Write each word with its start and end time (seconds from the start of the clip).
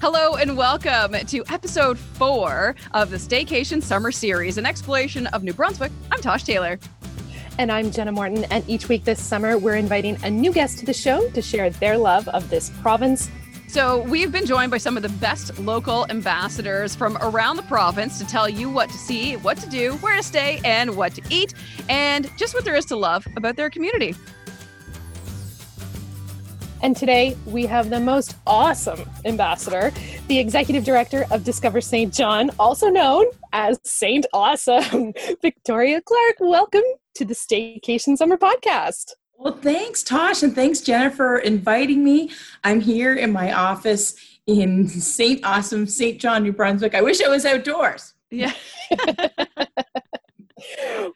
Hello 0.00 0.36
and 0.36 0.56
welcome 0.56 1.12
to 1.26 1.44
episode 1.50 1.98
four 1.98 2.74
of 2.92 3.10
the 3.10 3.18
Staycation 3.18 3.82
Summer 3.82 4.10
Series, 4.10 4.56
an 4.56 4.64
exploration 4.64 5.26
of 5.26 5.42
New 5.42 5.52
Brunswick. 5.52 5.92
I'm 6.10 6.22
Tosh 6.22 6.44
Taylor. 6.44 6.78
And 7.58 7.70
I'm 7.70 7.90
Jenna 7.90 8.10
Morton. 8.10 8.44
And 8.44 8.66
each 8.66 8.88
week 8.88 9.04
this 9.04 9.22
summer, 9.22 9.58
we're 9.58 9.76
inviting 9.76 10.16
a 10.24 10.30
new 10.30 10.54
guest 10.54 10.78
to 10.78 10.86
the 10.86 10.94
show 10.94 11.28
to 11.28 11.42
share 11.42 11.68
their 11.68 11.98
love 11.98 12.26
of 12.28 12.48
this 12.48 12.70
province. 12.80 13.30
So, 13.68 14.00
we've 14.04 14.32
been 14.32 14.46
joined 14.46 14.70
by 14.70 14.78
some 14.78 14.96
of 14.96 15.02
the 15.02 15.10
best 15.10 15.58
local 15.58 16.06
ambassadors 16.10 16.94
from 16.94 17.18
around 17.18 17.56
the 17.56 17.62
province 17.64 18.18
to 18.20 18.26
tell 18.26 18.48
you 18.48 18.70
what 18.70 18.88
to 18.88 18.96
see, 18.96 19.36
what 19.36 19.58
to 19.58 19.68
do, 19.68 19.92
where 19.96 20.16
to 20.16 20.22
stay, 20.22 20.62
and 20.64 20.96
what 20.96 21.14
to 21.16 21.22
eat, 21.28 21.52
and 21.90 22.28
just 22.38 22.54
what 22.54 22.64
there 22.64 22.74
is 22.74 22.86
to 22.86 22.96
love 22.96 23.28
about 23.36 23.54
their 23.54 23.68
community. 23.68 24.16
And 26.82 26.96
today 26.96 27.36
we 27.44 27.66
have 27.66 27.90
the 27.90 28.00
most 28.00 28.36
awesome 28.46 29.00
ambassador, 29.26 29.92
the 30.28 30.38
executive 30.38 30.82
director 30.82 31.26
of 31.30 31.44
Discover 31.44 31.82
St. 31.82 32.12
John, 32.12 32.50
also 32.58 32.88
known 32.88 33.26
as 33.52 33.78
Saint 33.84 34.24
Awesome, 34.32 35.12
Victoria 35.42 36.00
Clarke. 36.00 36.36
Welcome 36.40 36.84
to 37.16 37.26
the 37.26 37.34
Staycation 37.34 38.16
Summer 38.16 38.38
Podcast. 38.38 39.12
Well, 39.36 39.58
thanks, 39.58 40.02
Tosh, 40.02 40.42
and 40.42 40.54
thanks, 40.54 40.80
Jennifer, 40.80 41.16
for 41.16 41.38
inviting 41.38 42.02
me. 42.02 42.30
I'm 42.64 42.80
here 42.80 43.14
in 43.14 43.30
my 43.30 43.52
office 43.52 44.14
in 44.46 44.88
St. 44.88 45.44
Awesome, 45.44 45.86
St. 45.86 46.18
John, 46.18 46.44
New 46.44 46.52
Brunswick. 46.52 46.94
I 46.94 47.02
wish 47.02 47.22
I 47.22 47.28
was 47.28 47.44
outdoors. 47.44 48.14
Yeah. 48.30 48.52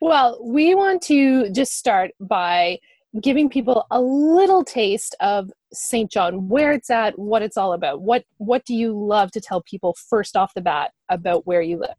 well, 0.01 0.39
we 0.43 0.75
want 0.75 1.01
to 1.05 1.49
just 1.51 1.79
start 1.79 2.11
by 2.21 2.81
giving 3.21 3.49
people 3.49 3.87
a 3.91 4.01
little 4.01 4.65
taste 4.65 5.15
of 5.21 5.51
St. 5.73 6.11
John, 6.11 6.49
where 6.49 6.73
it's 6.73 6.91
at, 6.91 7.19
what 7.19 7.43
it's 7.43 7.57
all 7.57 7.73
about. 7.73 8.03
What 8.03 8.25
what 8.39 8.65
do 8.65 8.75
you 8.75 8.93
love 8.93 9.31
to 9.33 9.41
tell 9.41 9.63
people 9.63 9.97
first 10.09 10.37
off 10.37 10.55
the 10.55 10.61
bat 10.61 10.93
about 11.09 11.47
where 11.47 11.63
you 11.63 11.79
live? 11.79 11.95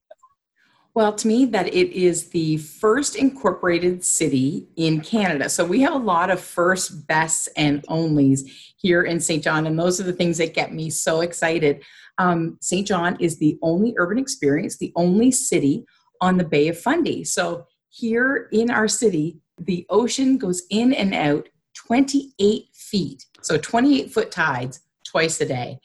Well, 0.94 1.14
to 1.14 1.28
me, 1.28 1.44
that 1.48 1.68
it 1.68 1.92
is 1.92 2.30
the 2.30 2.56
first 2.56 3.18
incorporated 3.18 4.06
city 4.06 4.70
in 4.78 5.02
Canada. 5.02 5.50
So 5.50 5.66
we 5.66 5.82
have 5.82 5.94
a 5.94 5.98
lot 5.98 6.30
of 6.30 6.40
first, 6.40 7.06
bests, 7.06 7.50
and 7.58 7.84
onlys 7.88 8.50
here 8.78 9.04
in 9.04 9.20
St. 9.20 9.44
John, 9.44 9.68
and 9.68 9.78
those 9.78 10.00
are 10.00 10.04
the 10.04 10.14
things 10.14 10.38
that 10.38 10.54
get 10.54 10.74
me 10.74 10.90
so 10.90 11.20
excited. 11.20 11.84
Um, 12.18 12.58
St. 12.62 12.88
John 12.88 13.18
is 13.20 13.40
the 13.40 13.60
only 13.62 13.94
urban 13.98 14.18
experience, 14.18 14.78
the 14.78 14.94
only 14.96 15.32
city 15.32 15.84
on 16.22 16.38
the 16.38 16.46
Bay 16.46 16.70
of 16.70 16.80
Fundy. 16.80 17.26
So 17.26 17.66
here 17.90 18.48
in 18.54 18.72
our 18.72 18.88
city, 18.88 19.42
the 19.58 19.86
ocean 19.90 20.38
goes 20.38 20.64
in 20.70 20.94
and 20.94 21.14
out 21.14 21.50
28 21.76 22.66
feet. 22.74 23.26
So 23.42 23.58
28 23.58 24.12
foot 24.12 24.32
tides 24.32 24.82
twice 25.06 25.40
a 25.42 25.46
day. 25.46 25.80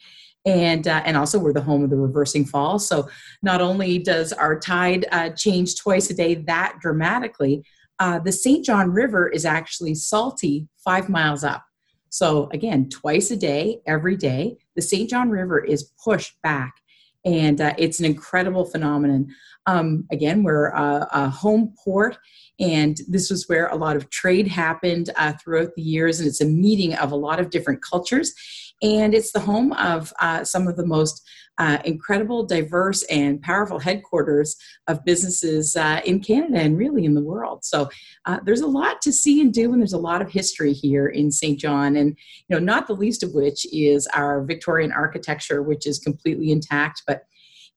And, 0.45 0.87
uh, 0.87 1.03
and 1.05 1.15
also 1.15 1.37
we're 1.37 1.53
the 1.53 1.61
home 1.61 1.83
of 1.83 1.91
the 1.91 1.97
reversing 1.97 2.45
fall. 2.45 2.79
So 2.79 3.07
not 3.43 3.61
only 3.61 3.99
does 3.99 4.33
our 4.33 4.59
tide 4.59 5.05
uh, 5.11 5.29
change 5.29 5.75
twice 5.75 6.09
a 6.09 6.15
day 6.15 6.35
that 6.35 6.77
dramatically, 6.81 7.63
uh, 7.99 8.17
the 8.17 8.31
St. 8.31 8.65
John 8.65 8.91
River 8.91 9.27
is 9.27 9.45
actually 9.45 9.93
salty 9.93 10.67
five 10.83 11.09
miles 11.09 11.43
up. 11.43 11.63
So 12.09 12.49
again, 12.51 12.89
twice 12.89 13.29
a 13.29 13.37
day, 13.37 13.81
every 13.85 14.17
day, 14.17 14.57
the 14.75 14.81
St. 14.81 15.09
John 15.09 15.29
River 15.29 15.63
is 15.63 15.91
pushed 16.03 16.41
back. 16.41 16.80
And 17.25 17.61
uh, 17.61 17.73
it's 17.77 17.99
an 17.99 18.05
incredible 18.05 18.65
phenomenon. 18.65 19.27
Um, 19.67 20.05
again, 20.11 20.43
we're 20.43 20.69
a, 20.69 21.07
a, 21.11 21.29
home 21.29 21.75
port, 21.83 22.17
and 22.59 22.97
this 23.07 23.29
was 23.29 23.47
where 23.47 23.67
a 23.67 23.75
lot 23.75 23.95
of 23.95 24.09
trade 24.09 24.47
happened 24.47 25.11
uh, 25.15 25.33
throughout 25.33 25.75
the 25.75 25.83
years, 25.83 26.19
and 26.19 26.27
it's 26.27 26.41
a 26.41 26.45
meeting 26.45 26.95
of 26.95 27.11
a 27.11 27.15
lot 27.15 27.39
of 27.39 27.51
different 27.51 27.83
cultures. 27.83 28.33
And 28.81 29.13
it's 29.13 29.31
the 29.31 29.39
home 29.39 29.73
of 29.73 30.11
uh, 30.19 30.43
some 30.43 30.67
of 30.67 30.77
the 30.77 30.85
most 30.85 31.21
uh, 31.61 31.77
incredible, 31.85 32.43
diverse, 32.43 33.03
and 33.03 33.39
powerful 33.39 33.77
headquarters 33.77 34.57
of 34.87 35.05
businesses 35.05 35.75
uh, 35.75 36.01
in 36.05 36.19
Canada 36.19 36.57
and 36.57 36.75
really 36.75 37.05
in 37.05 37.13
the 37.13 37.21
world. 37.21 37.63
So 37.63 37.87
uh, 38.25 38.39
there's 38.43 38.61
a 38.61 38.67
lot 38.67 38.99
to 39.03 39.13
see 39.13 39.41
and 39.41 39.53
do, 39.53 39.71
and 39.71 39.79
there's 39.79 39.93
a 39.93 39.99
lot 39.99 40.23
of 40.23 40.31
history 40.31 40.73
here 40.73 41.05
in 41.07 41.31
St. 41.31 41.59
John, 41.59 41.95
and 41.95 42.17
you 42.47 42.55
know, 42.55 42.59
not 42.59 42.87
the 42.87 42.95
least 42.95 43.21
of 43.21 43.35
which 43.35 43.71
is 43.71 44.07
our 44.07 44.43
Victorian 44.43 44.91
architecture, 44.91 45.61
which 45.61 45.85
is 45.85 45.99
completely 45.99 46.51
intact. 46.51 47.03
But 47.05 47.25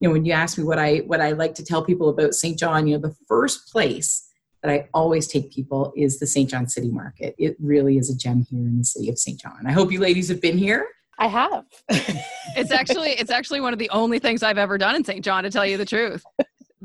you 0.00 0.08
know, 0.08 0.14
when 0.14 0.24
you 0.24 0.32
ask 0.32 0.56
me 0.56 0.64
what 0.64 0.78
I 0.78 0.98
what 1.00 1.20
I 1.20 1.32
like 1.32 1.54
to 1.56 1.64
tell 1.64 1.84
people 1.84 2.08
about 2.08 2.32
St. 2.32 2.58
John, 2.58 2.86
you 2.86 2.96
know, 2.96 3.06
the 3.06 3.16
first 3.28 3.70
place 3.70 4.26
that 4.62 4.72
I 4.72 4.88
always 4.94 5.28
take 5.28 5.52
people 5.52 5.92
is 5.94 6.20
the 6.20 6.26
St. 6.26 6.48
John 6.48 6.68
City 6.68 6.88
Market. 6.88 7.34
It 7.36 7.54
really 7.60 7.98
is 7.98 8.08
a 8.08 8.16
gem 8.16 8.46
here 8.48 8.66
in 8.66 8.78
the 8.78 8.84
city 8.84 9.10
of 9.10 9.18
St. 9.18 9.38
John. 9.38 9.66
I 9.66 9.72
hope 9.72 9.92
you 9.92 10.00
ladies 10.00 10.30
have 10.30 10.40
been 10.40 10.56
here. 10.56 10.86
I 11.18 11.26
have. 11.28 11.64
it's 11.88 12.70
actually 12.70 13.10
it's 13.10 13.30
actually 13.30 13.60
one 13.60 13.72
of 13.72 13.78
the 13.78 13.90
only 13.90 14.18
things 14.18 14.42
I've 14.42 14.58
ever 14.58 14.78
done 14.78 14.96
in 14.96 15.04
St. 15.04 15.24
John 15.24 15.44
to 15.44 15.50
tell 15.50 15.66
you 15.66 15.76
the 15.76 15.84
truth. 15.84 16.24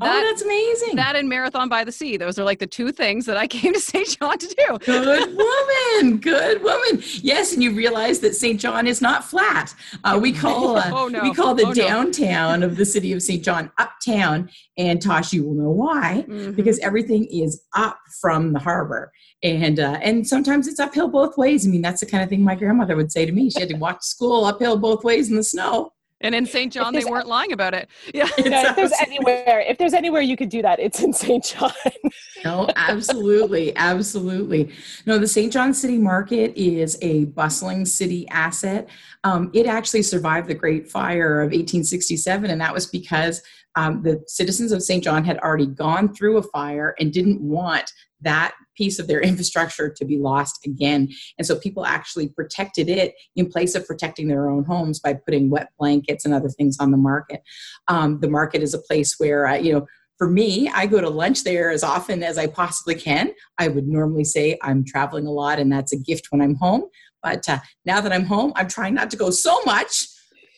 Oh, 0.02 0.06
that, 0.06 0.22
oh, 0.22 0.26
that's 0.26 0.42
amazing. 0.42 0.96
That 0.96 1.16
and 1.16 1.28
Marathon 1.28 1.68
by 1.68 1.84
the 1.84 1.92
Sea. 1.92 2.16
Those 2.16 2.38
are 2.38 2.44
like 2.44 2.58
the 2.58 2.66
two 2.66 2.90
things 2.90 3.26
that 3.26 3.36
I 3.36 3.46
came 3.46 3.72
to 3.72 3.80
St. 3.80 4.18
John 4.18 4.38
to 4.38 4.46
do. 4.46 4.78
Good 4.78 5.36
woman. 5.36 6.18
Good 6.18 6.62
woman. 6.62 7.02
Yes, 7.22 7.52
and 7.52 7.62
you 7.62 7.72
realize 7.72 8.20
that 8.20 8.34
St. 8.34 8.58
John 8.58 8.86
is 8.86 9.02
not 9.02 9.24
flat. 9.24 9.74
Uh, 10.04 10.18
we 10.20 10.32
call 10.40 10.76
uh, 10.76 10.90
oh, 10.92 11.08
no. 11.08 11.22
we 11.22 11.34
call 11.34 11.54
the 11.54 11.66
oh, 11.66 11.74
downtown 11.74 12.60
no. 12.60 12.66
of 12.66 12.76
the 12.76 12.84
city 12.84 13.12
of 13.12 13.22
St. 13.22 13.44
John 13.44 13.70
uptown. 13.78 14.50
And 14.78 15.02
Tosh, 15.02 15.32
you 15.32 15.44
will 15.44 15.54
know 15.54 15.70
why, 15.70 16.24
mm-hmm. 16.26 16.52
because 16.52 16.78
everything 16.78 17.26
is 17.26 17.62
up 17.76 17.98
from 18.20 18.54
the 18.54 18.58
harbor. 18.58 19.12
And 19.42 19.80
uh, 19.80 19.98
and 20.02 20.26
sometimes 20.26 20.68
it's 20.68 20.80
uphill 20.80 21.08
both 21.08 21.36
ways. 21.36 21.66
I 21.66 21.70
mean, 21.70 21.82
that's 21.82 22.00
the 22.00 22.06
kind 22.06 22.22
of 22.22 22.28
thing 22.28 22.42
my 22.42 22.54
grandmother 22.54 22.96
would 22.96 23.12
say 23.12 23.26
to 23.26 23.32
me. 23.32 23.50
She 23.50 23.60
had 23.60 23.68
to 23.70 23.76
walk 23.76 24.00
to 24.00 24.06
school 24.06 24.44
uphill 24.44 24.78
both 24.78 25.04
ways 25.04 25.30
in 25.30 25.36
the 25.36 25.44
snow. 25.44 25.92
And 26.20 26.34
in 26.34 26.44
St. 26.44 26.72
John, 26.72 26.92
they 26.92 27.04
weren't 27.04 27.26
lying 27.26 27.52
about 27.52 27.74
it. 27.74 27.88
Yeah. 28.12 28.28
if 28.36 28.76
there's 28.76 28.92
anywhere, 29.00 29.60
if 29.66 29.78
there's 29.78 29.94
anywhere 29.94 30.20
you 30.20 30.36
could 30.36 30.48
do 30.48 30.62
that, 30.62 30.80
it's 30.80 31.02
in 31.02 31.12
St. 31.12 31.42
John. 31.44 31.72
no, 32.44 32.68
absolutely, 32.76 33.74
absolutely. 33.76 34.72
No, 35.06 35.18
the 35.18 35.28
St. 35.28 35.52
John 35.52 35.72
City 35.72 35.96
Market 35.96 36.52
is 36.56 36.98
a 37.02 37.26
bustling 37.26 37.86
city 37.86 38.28
asset. 38.28 38.88
Um, 39.24 39.50
it 39.54 39.66
actually 39.66 40.02
survived 40.02 40.48
the 40.48 40.54
Great 40.54 40.90
Fire 40.90 41.40
of 41.40 41.46
1867, 41.46 42.50
and 42.50 42.60
that 42.60 42.74
was 42.74 42.86
because 42.86 43.42
um, 43.76 44.02
the 44.02 44.22
citizens 44.26 44.72
of 44.72 44.82
St. 44.82 45.02
John 45.02 45.24
had 45.24 45.38
already 45.38 45.66
gone 45.66 46.12
through 46.12 46.38
a 46.38 46.42
fire 46.42 46.94
and 46.98 47.12
didn't 47.12 47.40
want 47.40 47.92
that 48.22 48.54
piece 48.76 48.98
of 48.98 49.08
their 49.08 49.20
infrastructure 49.30 49.88
to 49.90 50.04
be 50.04 50.18
lost 50.18 50.64
again. 50.64 51.08
And 51.38 51.46
so 51.46 51.58
people 51.58 51.84
actually 51.84 52.28
protected 52.28 52.88
it 52.88 53.14
in 53.36 53.48
place 53.48 53.74
of 53.74 53.86
protecting 53.86 54.28
their 54.28 54.48
own 54.48 54.64
homes 54.64 55.00
by 55.00 55.14
putting 55.14 55.50
wet 55.50 55.70
blankets 55.78 56.24
and 56.24 56.34
other 56.34 56.48
things 56.48 56.76
on 56.80 56.90
the 56.90 56.96
market. 56.96 57.42
Um, 57.88 58.20
the 58.20 58.30
market 58.30 58.62
is 58.62 58.74
a 58.74 58.78
place 58.78 59.14
where, 59.18 59.46
uh, 59.46 59.54
you 59.54 59.72
know, 59.72 59.86
for 60.18 60.28
me, 60.28 60.68
I 60.68 60.84
go 60.84 61.00
to 61.00 61.08
lunch 61.08 61.44
there 61.44 61.70
as 61.70 61.82
often 61.82 62.22
as 62.22 62.36
I 62.36 62.46
possibly 62.46 62.94
can. 62.94 63.32
I 63.56 63.68
would 63.68 63.88
normally 63.88 64.24
say 64.24 64.58
I'm 64.60 64.84
traveling 64.84 65.26
a 65.26 65.30
lot 65.30 65.58
and 65.58 65.72
that's 65.72 65.94
a 65.94 65.98
gift 65.98 66.26
when 66.28 66.42
I'm 66.42 66.56
home. 66.56 66.84
But 67.22 67.48
uh, 67.48 67.60
now 67.86 68.02
that 68.02 68.12
I'm 68.12 68.26
home, 68.26 68.52
I'm 68.54 68.68
trying 68.68 68.94
not 68.94 69.10
to 69.12 69.16
go 69.16 69.30
so 69.30 69.62
much 69.64 70.06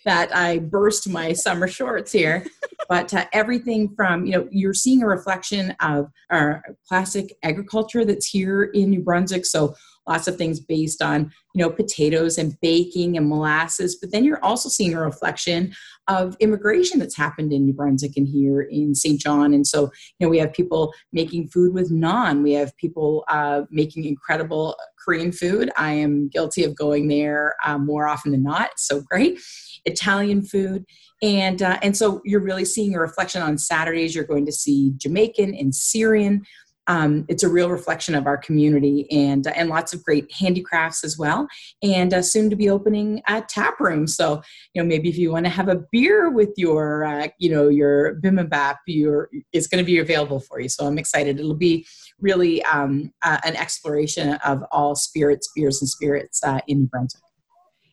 that 0.05 0.35
I 0.35 0.59
burst 0.59 1.09
my 1.09 1.33
summer 1.33 1.69
shorts 1.69 2.13
here. 2.13 2.47
but 2.89 3.13
uh, 3.15 3.27
everything 3.33 3.95
from, 3.95 4.27
you 4.27 4.33
know, 4.33 4.49
you're 4.51 4.75
seeing 4.75 5.03
a 5.03 5.07
reflection 5.07 5.75
of 5.81 6.11
our 6.31 6.63
classic 6.89 7.35
agriculture 7.43 8.05
that's 8.05 8.27
here 8.27 8.65
in 8.65 8.91
New 8.91 9.03
Brunswick. 9.03 9.47
So 9.47 9.75
lots 10.09 10.27
of 10.27 10.37
things 10.37 10.59
based 10.59 11.01
on, 11.01 11.31
you 11.55 11.63
know, 11.63 11.71
potatoes 11.71 12.39
and 12.39 12.59
baking 12.61 13.17
and 13.17 13.29
molasses. 13.29 13.97
But 14.01 14.11
then 14.11 14.25
you're 14.25 14.45
also 14.45 14.69
seeing 14.69 14.95
a 14.95 15.01
reflection 15.01 15.73
of 16.09 16.37
immigration 16.41 16.99
that's 16.99 17.17
happened 17.17 17.53
in 17.53 17.65
New 17.65 17.73
Brunswick 17.73 18.17
and 18.17 18.27
here 18.27 18.63
in 18.63 18.95
St. 18.95 19.21
John. 19.21 19.55
And 19.55 19.67
so, 19.67 19.83
you 20.19 20.27
know, 20.27 20.29
we 20.29 20.39
have 20.39 20.53
people 20.53 20.93
making 21.13 21.49
food 21.49 21.73
with 21.73 21.93
naan. 21.93 22.43
We 22.43 22.53
have 22.53 22.77
people 22.77 23.25
uh, 23.29 23.63
making 23.71 24.05
incredible 24.05 24.77
Korean 25.05 25.33
food. 25.33 25.71
I 25.77 25.93
am 25.93 26.29
guilty 26.29 26.65
of 26.65 26.77
going 26.77 27.09
there 27.09 27.55
uh, 27.65 27.79
more 27.79 28.07
often 28.09 28.33
than 28.33 28.43
not. 28.43 28.71
So 28.77 29.01
great. 29.01 29.41
Italian 29.85 30.45
food. 30.45 30.85
And, 31.23 31.63
uh, 31.63 31.79
and 31.83 31.97
so 31.97 32.21
you're 32.25 32.41
really 32.41 32.65
seeing 32.65 32.95
a 32.95 33.01
reflection 33.01 33.43
on 33.43 33.57
Saturdays. 33.57 34.15
You're 34.15 34.25
going 34.25 34.47
to 34.47 34.53
see 34.53 34.93
Jamaican 34.97 35.55
and 35.55 35.75
Syrian. 35.75 36.43
Um, 36.89 37.25
it's 37.29 37.43
a 37.43 37.49
real 37.49 37.71
reflection 37.71 38.15
of 38.15 38.27
our 38.27 38.37
community 38.37 39.07
and, 39.11 39.47
and 39.47 39.69
lots 39.69 39.93
of 39.93 40.03
great 40.03 40.31
handicrafts 40.33 41.05
as 41.05 41.17
well. 41.17 41.47
And 41.83 42.13
uh, 42.13 42.23
soon 42.23 42.51
to 42.51 42.57
be 42.57 42.69
opening 42.69 43.23
a 43.29 43.43
tap 43.43 43.79
room. 43.79 44.07
So, 44.07 44.43
you 44.75 44.83
know, 44.83 44.89
maybe 44.89 45.09
if 45.09 45.17
you 45.17 45.31
want 45.31 45.47
to 45.47 45.51
have 45.51 45.69
a 45.69 45.83
beer 45.93 46.31
with 46.31 46.51
your, 46.57 47.05
uh, 47.05 47.29
you 47.39 47.51
know, 47.51 47.69
your 47.69 48.17
bibimbap, 48.17 48.77
your, 48.87 49.29
it's 49.53 49.67
going 49.67 49.83
to 49.83 49.87
be 49.87 49.99
available 49.99 50.41
for 50.41 50.61
you. 50.61 50.69
So 50.69 50.87
I'm 50.87 50.99
excited. 50.99 51.39
It'll 51.39 51.55
be 51.55 51.87
really 52.21 52.63
um, 52.65 53.13
uh, 53.23 53.39
an 53.45 53.57
exploration 53.57 54.35
of 54.45 54.63
all 54.73 54.95
spirits, 54.95 55.51
beers, 55.55 55.81
and 55.81 55.89
spirits 55.89 56.43
uh, 56.43 56.61
in 56.67 56.81
New 56.81 56.87
Brunswick. 56.87 57.23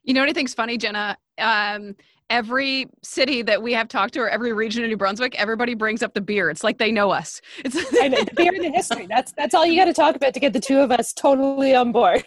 You 0.03 0.13
know 0.15 0.23
anything's 0.23 0.53
funny, 0.55 0.77
Jenna? 0.77 1.17
Um, 1.37 1.95
every 2.29 2.87
city 3.01 3.41
that 3.41 3.61
we 3.61 3.73
have 3.73 3.87
talked 3.87 4.13
to 4.13 4.19
or 4.19 4.29
every 4.29 4.53
region 4.53 4.83
in 4.83 4.89
New 4.89 4.97
Brunswick, 4.97 5.35
everybody 5.35 5.73
brings 5.73 6.03
up 6.03 6.13
the 6.13 6.21
beer. 6.21 6.49
It's 6.49 6.63
like 6.63 6.77
they 6.77 6.91
know 6.91 7.09
us. 7.09 7.41
It's 7.65 7.75
know, 7.91 8.09
the 8.09 8.31
beer 8.35 8.53
and 8.53 8.63
the 8.63 8.71
history. 8.71 9.07
That's 9.07 9.31
that's 9.33 9.53
all 9.55 9.65
you 9.65 9.79
got 9.79 9.85
to 9.85 9.93
talk 9.93 10.15
about 10.15 10.33
to 10.33 10.39
get 10.39 10.53
the 10.53 10.59
two 10.59 10.79
of 10.79 10.91
us 10.91 11.13
totally 11.13 11.75
on 11.75 11.91
board. 11.91 12.23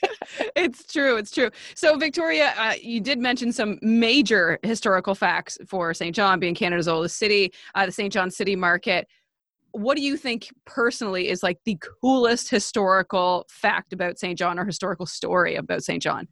it's 0.56 0.86
true. 0.86 1.16
It's 1.16 1.30
true. 1.30 1.50
So, 1.74 1.96
Victoria, 1.96 2.54
uh, 2.56 2.74
you 2.80 3.00
did 3.00 3.18
mention 3.18 3.52
some 3.52 3.78
major 3.82 4.58
historical 4.62 5.14
facts 5.14 5.58
for 5.66 5.92
St. 5.94 6.14
John 6.14 6.40
being 6.40 6.54
Canada's 6.54 6.88
oldest 6.88 7.18
city, 7.18 7.52
uh, 7.74 7.86
the 7.86 7.92
St. 7.92 8.12
John 8.12 8.30
City 8.30 8.56
Market. 8.56 9.06
What 9.72 9.96
do 9.96 10.02
you 10.02 10.18
think 10.18 10.48
personally 10.66 11.28
is 11.28 11.42
like 11.42 11.58
the 11.64 11.78
coolest 12.02 12.50
historical 12.50 13.46
fact 13.48 13.92
about 13.92 14.18
St. 14.18 14.38
John 14.38 14.58
or 14.58 14.66
historical 14.66 15.06
story 15.06 15.54
about 15.56 15.82
St. 15.82 16.02
John? 16.02 16.28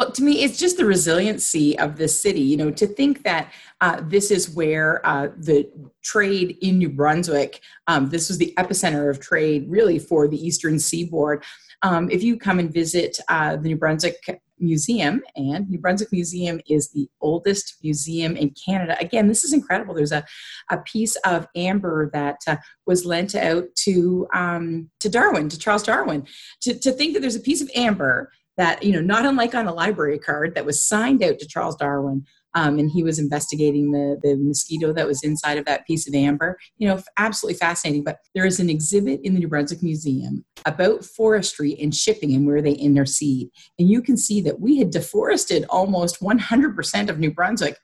Well, 0.00 0.12
to 0.12 0.22
me, 0.22 0.42
it's 0.42 0.58
just 0.58 0.78
the 0.78 0.86
resiliency 0.86 1.78
of 1.78 1.98
the 1.98 2.08
city. 2.08 2.40
You 2.40 2.56
know, 2.56 2.70
to 2.70 2.86
think 2.86 3.22
that 3.24 3.52
uh, 3.82 4.00
this 4.02 4.30
is 4.30 4.48
where 4.48 5.06
uh, 5.06 5.28
the 5.36 5.70
trade 6.02 6.56
in 6.62 6.78
New 6.78 6.88
Brunswick, 6.88 7.60
um, 7.86 8.08
this 8.08 8.30
was 8.30 8.38
the 8.38 8.54
epicenter 8.56 9.10
of 9.10 9.20
trade 9.20 9.66
really 9.68 9.98
for 9.98 10.26
the 10.26 10.38
eastern 10.38 10.78
seaboard. 10.78 11.44
Um, 11.82 12.10
if 12.10 12.22
you 12.22 12.38
come 12.38 12.58
and 12.58 12.72
visit 12.72 13.18
uh, 13.28 13.56
the 13.56 13.68
New 13.68 13.76
Brunswick 13.76 14.16
Museum, 14.58 15.22
and 15.36 15.68
New 15.68 15.78
Brunswick 15.78 16.12
Museum 16.12 16.60
is 16.68 16.90
the 16.90 17.08
oldest 17.20 17.76
museum 17.82 18.36
in 18.36 18.54
Canada. 18.64 18.96
Again, 19.00 19.26
this 19.26 19.44
is 19.44 19.52
incredible. 19.52 19.94
There's 19.94 20.12
a, 20.12 20.24
a 20.70 20.78
piece 20.78 21.16
of 21.16 21.46
amber 21.56 22.10
that 22.12 22.36
uh, 22.46 22.56
was 22.86 23.04
lent 23.04 23.34
out 23.34 23.64
to 23.84 24.26
um, 24.34 24.90
to 25.00 25.08
Darwin, 25.08 25.48
to 25.48 25.58
Charles 25.58 25.82
Darwin. 25.82 26.26
To, 26.62 26.78
to 26.78 26.92
think 26.92 27.14
that 27.14 27.20
there's 27.20 27.36
a 27.36 27.40
piece 27.40 27.62
of 27.62 27.70
amber 27.74 28.30
that 28.56 28.82
you 28.82 28.92
know, 28.92 29.00
not 29.00 29.26
unlike 29.26 29.54
on 29.54 29.66
a 29.66 29.74
library 29.74 30.18
card, 30.18 30.54
that 30.54 30.66
was 30.66 30.86
signed 30.86 31.22
out 31.22 31.38
to 31.38 31.46
Charles 31.46 31.76
Darwin 31.76 32.24
um, 32.54 32.78
and 32.78 32.90
he 32.90 33.02
was 33.02 33.18
investigating 33.18 33.92
the, 33.92 34.18
the 34.22 34.36
mosquito 34.36 34.92
that 34.92 35.06
was 35.06 35.22
inside 35.22 35.58
of 35.58 35.64
that 35.66 35.86
piece 35.86 36.08
of 36.08 36.14
amber. 36.14 36.58
You 36.78 36.88
know, 36.88 37.02
absolutely 37.16 37.58
fascinating. 37.58 38.04
But 38.04 38.18
there 38.34 38.44
is 38.44 38.60
an 38.60 38.70
exhibit 38.70 39.20
in 39.22 39.34
the 39.34 39.40
New 39.40 39.48
Brunswick 39.48 39.82
Museum 39.82 40.44
about 40.66 41.04
forestry 41.04 41.76
and 41.80 41.94
shipping 41.94 42.34
and 42.34 42.46
where 42.46 42.62
they 42.62 42.72
intercede. 42.72 43.48
And 43.78 43.88
you 43.88 44.02
can 44.02 44.16
see 44.16 44.40
that 44.42 44.60
we 44.60 44.78
had 44.78 44.90
deforested 44.90 45.64
almost 45.70 46.20
100% 46.20 47.08
of 47.08 47.18
New 47.18 47.32
Brunswick 47.32 47.78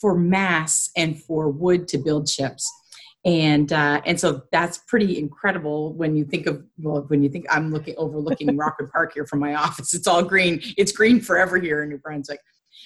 for 0.00 0.16
mass 0.16 0.90
and 0.96 1.22
for 1.22 1.48
wood 1.48 1.88
to 1.88 1.98
build 1.98 2.28
ships 2.28 2.70
and 3.26 3.72
uh, 3.72 4.00
and 4.06 4.18
so 4.18 4.42
that's 4.52 4.78
pretty 4.78 5.18
incredible 5.18 5.92
when 5.94 6.14
you 6.14 6.24
think 6.24 6.46
of 6.46 6.64
well 6.78 7.02
when 7.08 7.24
you 7.24 7.28
think 7.28 7.44
I'm 7.50 7.72
looking 7.72 7.96
overlooking 7.98 8.56
Rockwood 8.56 8.90
Park 8.92 9.12
here 9.14 9.26
from 9.26 9.40
my 9.40 9.54
office. 9.56 9.92
It's 9.92 10.06
all 10.06 10.22
green. 10.22 10.62
It's 10.78 10.92
green 10.92 11.20
forever 11.20 11.58
here 11.58 11.82
in 11.82 11.88
New 11.88 11.98
Brunswick. 11.98 12.40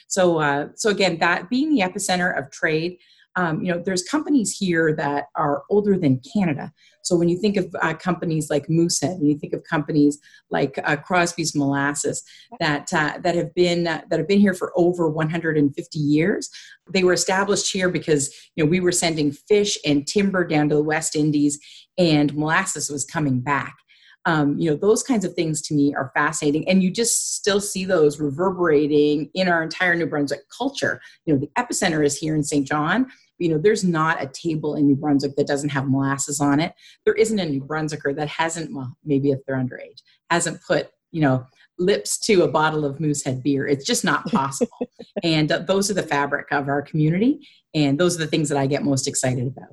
So, 0.08 0.38
uh, 0.38 0.69
so 0.75 0.90
again, 0.90 1.19
that 1.19 1.50
being 1.50 1.75
the 1.75 1.82
epicenter 1.82 2.37
of 2.37 2.50
trade, 2.50 2.98
um, 3.37 3.62
you 3.62 3.73
know, 3.73 3.81
there's 3.85 4.03
companies 4.03 4.56
here 4.56 4.94
that 4.97 5.27
are 5.37 5.62
older 5.71 5.97
than 5.97 6.21
Canada. 6.32 6.73
So 7.03 7.17
when 7.17 7.29
you 7.29 7.38
think 7.38 7.56
of 7.56 7.75
uh, 7.81 7.94
companies 7.94 8.50
like 8.50 8.69
Moosehead, 8.69 9.19
when 9.19 9.27
you 9.27 9.38
think 9.38 9.53
of 9.53 9.62
companies 9.65 10.19
like 10.50 10.79
uh, 10.85 10.97
Crosby's 10.97 11.55
Molasses 11.55 12.23
that 12.59 12.93
uh, 12.93 13.19
that 13.23 13.35
have 13.35 13.55
been 13.55 13.87
uh, 13.87 14.03
that 14.11 14.19
have 14.19 14.29
been 14.29 14.41
here 14.41 14.55
for 14.55 14.73
over 14.77 15.09
150 15.09 15.99
years, 15.99 16.50
they 16.93 17.05
were 17.05 17.12
established 17.12 17.73
here 17.73 17.88
because 17.88 18.35
you 18.56 18.65
know 18.65 18.71
we 18.71 18.81
were 18.81 18.93
sending 18.93 19.33
fish 19.33 19.79
and 19.87 20.06
timber 20.06 20.44
down 20.44 20.69
to 20.69 20.75
the 20.75 20.83
West 20.83 21.15
Indies, 21.15 21.59
and 21.99 22.35
molasses 22.35 22.91
was 22.91 23.05
coming 23.05 23.41
back 23.41 23.76
um, 24.26 24.58
you 24.58 24.70
know 24.70 24.76
those 24.76 25.02
kinds 25.02 25.25
of 25.25 25.34
things 25.34 25.62
to 25.62 25.75
me 25.75 25.94
are 25.94 26.11
fascinating 26.14 26.69
and 26.69 26.82
you 26.82 26.90
just 26.90 27.37
still 27.37 27.61
see 27.61 27.84
those 27.84 28.20
reverberating 28.20 29.31
in 29.34 29.49
our 29.49 29.62
entire 29.62 29.94
new 29.94 30.06
brunswick 30.06 30.43
culture. 30.56 31.00
You 31.25 31.34
know 31.34 31.40
the 31.40 31.50
epicenter 31.58 32.05
is 32.05 32.19
here 32.19 32.34
in 32.34 32.43
st 32.43 32.67
john 32.67 33.06
you 33.38 33.49
know 33.49 33.58
there's 33.58 33.84
not 33.84 34.22
a 34.22 34.26
table 34.26 34.75
in 34.75 34.87
new 34.87 34.96
brunswick 34.96 35.37
that 35.37 35.46
doesn't 35.46 35.70
have 35.70 35.88
molasses 35.88 36.40
on 36.40 36.61
it. 36.61 36.75
There 37.05 37.14
isn't 37.14 37.38
a 37.38 37.46
new 37.46 37.62
brunswicker 37.62 38.14
that 38.17 38.28
hasn't 38.28 38.75
well 38.75 38.96
maybe 39.05 39.31
if 39.31 39.40
they're 39.46 39.56
underage 39.56 40.02
hasn't 40.31 40.61
put 40.66 40.90
you 41.11 41.20
know 41.20 41.46
lips 41.78 42.19
to 42.19 42.43
a 42.43 42.49
bottle 42.49 42.84
of 42.84 43.00
moosehead 43.00 43.43
beer. 43.43 43.66
It's 43.66 43.87
just 43.87 44.05
not 44.05 44.26
possible. 44.26 44.76
And 45.25 45.50
uh, 45.50 45.58
those 45.58 45.90
are 45.90 45.94
the 45.94 46.02
fabric 46.05 46.46
of 46.52 46.69
our 46.69 46.82
community 46.82 47.46
and 47.75 47.99
those 47.99 48.16
are 48.16 48.20
the 48.20 48.26
things 48.26 48.49
that 48.49 48.58
i 48.58 48.66
get 48.66 48.82
most 48.82 49.06
excited 49.06 49.46
about 49.46 49.69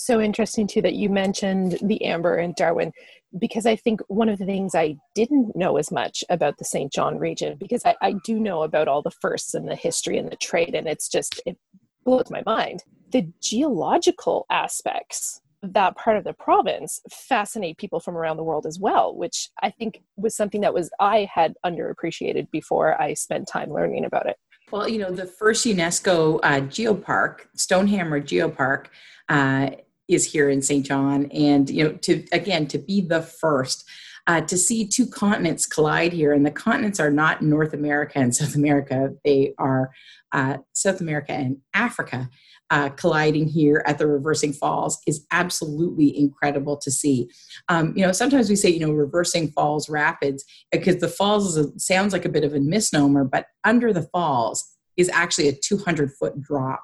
so 0.00 0.20
interesting 0.20 0.66
too 0.66 0.82
that 0.82 0.94
you 0.94 1.08
mentioned 1.08 1.78
the 1.82 2.04
amber 2.04 2.36
and 2.36 2.54
darwin 2.54 2.92
because 3.38 3.66
i 3.66 3.74
think 3.74 4.00
one 4.08 4.28
of 4.28 4.38
the 4.38 4.46
things 4.46 4.74
i 4.74 4.96
didn't 5.14 5.54
know 5.56 5.76
as 5.76 5.90
much 5.90 6.22
about 6.30 6.58
the 6.58 6.64
st 6.64 6.92
john 6.92 7.18
region 7.18 7.56
because 7.58 7.84
I, 7.84 7.94
I, 8.02 8.14
do 8.24 8.38
know 8.38 8.62
about 8.62 8.88
all 8.88 9.02
the 9.02 9.10
firsts 9.10 9.54
and 9.54 9.68
the 9.68 9.74
history 9.74 10.18
and 10.18 10.30
the 10.30 10.36
trade 10.36 10.74
and 10.74 10.86
it's 10.86 11.08
just 11.08 11.40
it 11.46 11.56
blows 12.04 12.30
my 12.30 12.42
mind. 12.44 12.82
The 13.10 13.28
geological 13.40 14.46
aspects 14.50 15.40
that 15.62 15.96
part 15.96 16.16
of 16.16 16.24
the 16.24 16.32
province 16.32 17.00
fascinate 17.10 17.78
people 17.78 18.00
from 18.00 18.16
around 18.16 18.36
the 18.36 18.42
world 18.42 18.66
as 18.66 18.80
well 18.80 19.14
which 19.14 19.48
i 19.62 19.70
think 19.70 20.02
was 20.16 20.34
something 20.34 20.60
that 20.60 20.74
was 20.74 20.90
i 20.98 21.28
had 21.32 21.54
underappreciated 21.64 22.50
before 22.50 23.00
i 23.00 23.14
spent 23.14 23.46
time 23.46 23.72
learning 23.72 24.04
about 24.04 24.26
it 24.26 24.36
well, 24.72 24.88
you 24.88 24.98
know, 24.98 25.12
the 25.12 25.26
first 25.26 25.66
UNESCO 25.66 26.40
uh, 26.42 26.60
geopark, 26.62 27.40
Stonehammer 27.56 28.22
Geopark, 28.22 28.86
uh, 29.28 29.76
is 30.08 30.32
here 30.32 30.48
in 30.48 30.62
St. 30.62 30.84
John, 30.84 31.26
and 31.26 31.70
you 31.70 31.84
know, 31.84 31.92
to 31.92 32.24
again 32.32 32.66
to 32.68 32.78
be 32.78 33.02
the 33.02 33.22
first. 33.22 33.84
Uh, 34.28 34.40
to 34.40 34.56
see 34.56 34.86
two 34.86 35.04
continents 35.04 35.66
collide 35.66 36.12
here, 36.12 36.32
and 36.32 36.46
the 36.46 36.50
continents 36.50 37.00
are 37.00 37.10
not 37.10 37.42
North 37.42 37.74
America 37.74 38.18
and 38.18 38.34
South 38.34 38.54
America; 38.54 39.10
they 39.24 39.52
are 39.58 39.90
uh, 40.32 40.58
South 40.72 41.00
America 41.00 41.32
and 41.32 41.58
Africa 41.74 42.30
uh, 42.72 42.88
colliding 42.88 43.46
here 43.46 43.84
at 43.86 43.98
the 43.98 44.06
Reversing 44.06 44.54
Falls 44.54 44.98
is 45.06 45.26
absolutely 45.30 46.18
incredible 46.18 46.78
to 46.78 46.90
see. 46.90 47.28
Um, 47.68 47.92
you 47.94 48.04
know, 48.04 48.12
sometimes 48.12 48.48
we 48.48 48.56
say, 48.56 48.70
you 48.70 48.80
know, 48.80 48.92
Reversing 48.92 49.52
Falls 49.52 49.90
Rapids 49.90 50.42
because 50.72 50.96
the 50.96 51.08
falls 51.08 51.58
a, 51.58 51.78
sounds 51.78 52.14
like 52.14 52.24
a 52.24 52.30
bit 52.30 52.44
of 52.44 52.54
a 52.54 52.60
misnomer, 52.60 53.24
but 53.24 53.46
under 53.62 53.92
the 53.92 54.04
falls 54.04 54.66
is 54.96 55.10
actually 55.10 55.48
a 55.48 55.52
200 55.52 56.12
foot 56.12 56.40
drop 56.40 56.82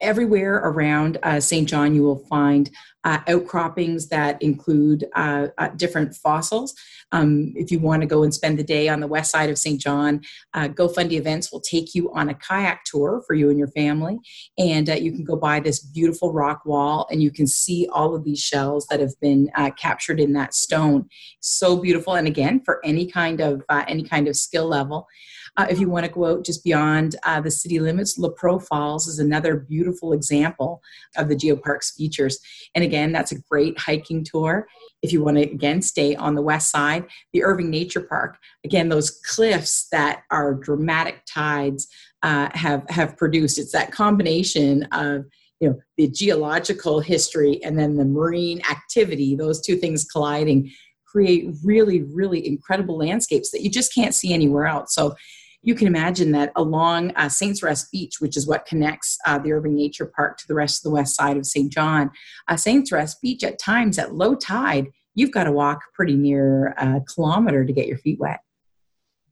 everywhere 0.00 0.56
around 0.56 1.18
uh, 1.22 1.40
St. 1.40 1.68
John, 1.68 1.94
you 1.94 2.02
will 2.02 2.24
find 2.28 2.70
uh, 3.04 3.18
outcroppings 3.28 4.08
that 4.08 4.40
include 4.42 5.04
uh, 5.14 5.46
uh 5.58 5.68
different 5.76 6.14
fossils. 6.16 6.74
Um, 7.12 7.52
if 7.54 7.70
you 7.70 7.78
want 7.78 8.02
to 8.02 8.06
go 8.06 8.24
and 8.24 8.34
spend 8.34 8.58
the 8.58 8.64
day 8.64 8.88
on 8.88 8.98
the 8.98 9.06
west 9.06 9.30
side 9.30 9.48
of 9.48 9.58
St. 9.58 9.80
John, 9.80 10.22
uh, 10.54 10.66
Go 10.66 10.88
Fundy 10.88 11.16
events 11.16 11.52
will 11.52 11.60
take 11.60 11.94
you 11.94 12.12
on 12.14 12.28
a 12.28 12.34
kayak 12.34 12.82
tour 12.84 13.22
for 13.24 13.34
you 13.34 13.48
and 13.48 13.58
your 13.58 13.68
family. 13.68 14.18
And 14.58 14.90
uh, 14.90 14.94
you 14.94 15.12
can 15.12 15.22
go 15.22 15.36
by 15.36 15.60
this 15.60 15.78
beautiful 15.78 16.32
rock 16.32 16.66
wall 16.66 17.06
and 17.10 17.22
you 17.22 17.30
can 17.30 17.46
see 17.46 17.88
all 17.92 18.16
of 18.16 18.24
these 18.24 18.40
shells 18.40 18.88
that 18.88 18.98
have 18.98 19.18
been 19.20 19.50
captured 19.78 20.18
in 20.18 20.32
that 20.32 20.52
stone. 20.52 21.08
So 21.38 21.76
beautiful. 21.76 22.14
And 22.14 22.26
again, 22.26 22.60
for 22.64 22.80
any 22.84 23.06
kind 23.06 23.40
of 23.40 23.62
any 23.70 24.02
kind 24.02 24.26
of 24.26 24.36
skill 24.36 24.66
level. 24.66 25.06
Uh, 25.56 25.66
if 25.70 25.78
you 25.78 25.88
want 25.88 26.04
to 26.04 26.12
go 26.12 26.26
out 26.26 26.44
just 26.44 26.62
beyond 26.62 27.16
uh, 27.24 27.40
the 27.40 27.50
city 27.50 27.78
limits, 27.78 28.18
Lepreau 28.18 28.62
Falls 28.62 29.06
is 29.06 29.18
another 29.18 29.56
beautiful 29.56 30.12
example 30.12 30.82
of 31.16 31.28
the 31.28 31.36
Geopark's 31.36 31.92
features. 31.92 32.38
And 32.74 32.84
again, 32.84 33.12
that's 33.12 33.32
a 33.32 33.40
great 33.50 33.78
hiking 33.78 34.22
tour. 34.22 34.66
If 35.02 35.12
you 35.12 35.22
want 35.24 35.38
to 35.38 35.42
again 35.42 35.82
stay 35.82 36.14
on 36.14 36.34
the 36.34 36.42
west 36.42 36.70
side, 36.70 37.06
the 37.32 37.42
Irving 37.42 37.70
Nature 37.70 38.02
Park, 38.02 38.38
again, 38.64 38.88
those 38.88 39.10
cliffs 39.24 39.88
that 39.92 40.22
are 40.30 40.54
dramatic 40.54 41.22
tides 41.32 41.88
uh, 42.22 42.48
have 42.52 42.88
have 42.90 43.16
produced. 43.16 43.58
It's 43.58 43.72
that 43.72 43.92
combination 43.92 44.84
of 44.92 45.24
you 45.60 45.68
know 45.68 45.78
the 45.96 46.08
geological 46.08 47.00
history 47.00 47.62
and 47.62 47.78
then 47.78 47.96
the 47.96 48.04
marine 48.04 48.60
activity; 48.70 49.36
those 49.36 49.60
two 49.60 49.76
things 49.76 50.04
colliding 50.04 50.70
create 51.06 51.48
really, 51.64 52.02
really 52.02 52.46
incredible 52.46 52.98
landscapes 52.98 53.50
that 53.50 53.62
you 53.62 53.70
just 53.70 53.94
can't 53.94 54.14
see 54.14 54.34
anywhere 54.34 54.66
else. 54.66 54.94
So 54.94 55.14
you 55.62 55.74
can 55.74 55.86
imagine 55.86 56.32
that 56.32 56.52
along 56.56 57.12
uh, 57.16 57.28
Saints 57.28 57.62
Rest 57.62 57.90
Beach, 57.90 58.20
which 58.20 58.36
is 58.36 58.46
what 58.46 58.66
connects 58.66 59.18
uh, 59.26 59.38
the 59.38 59.52
Irving 59.52 59.74
Nature 59.74 60.06
Park 60.06 60.38
to 60.38 60.48
the 60.48 60.54
rest 60.54 60.80
of 60.80 60.90
the 60.90 60.94
west 60.94 61.16
side 61.16 61.36
of 61.36 61.46
St. 61.46 61.72
John, 61.72 62.10
uh, 62.48 62.56
Saints 62.56 62.92
Rest 62.92 63.20
Beach 63.20 63.42
at 63.42 63.58
times 63.58 63.98
at 63.98 64.14
low 64.14 64.34
tide, 64.34 64.88
you've 65.14 65.32
got 65.32 65.44
to 65.44 65.52
walk 65.52 65.80
pretty 65.94 66.14
near 66.14 66.68
a 66.78 67.00
kilometer 67.12 67.64
to 67.64 67.72
get 67.72 67.86
your 67.86 67.98
feet 67.98 68.20
wet. 68.20 68.40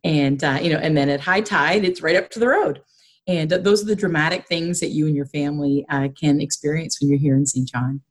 And, 0.02 0.42
uh, 0.42 0.58
you 0.60 0.70
know, 0.70 0.78
and 0.78 0.96
then 0.96 1.08
at 1.08 1.20
high 1.20 1.40
tide, 1.40 1.84
it's 1.84 2.02
right 2.02 2.16
up 2.16 2.30
to 2.30 2.38
the 2.38 2.48
road. 2.48 2.82
And 3.26 3.50
those 3.50 3.82
are 3.82 3.86
the 3.86 3.96
dramatic 3.96 4.46
things 4.46 4.80
that 4.80 4.90
you 4.90 5.06
and 5.06 5.16
your 5.16 5.26
family 5.26 5.86
uh, 5.88 6.08
can 6.20 6.40
experience 6.40 7.00
when 7.00 7.08
you're 7.08 7.18
here 7.18 7.36
in 7.36 7.46
St. 7.46 7.66
John. 7.66 8.02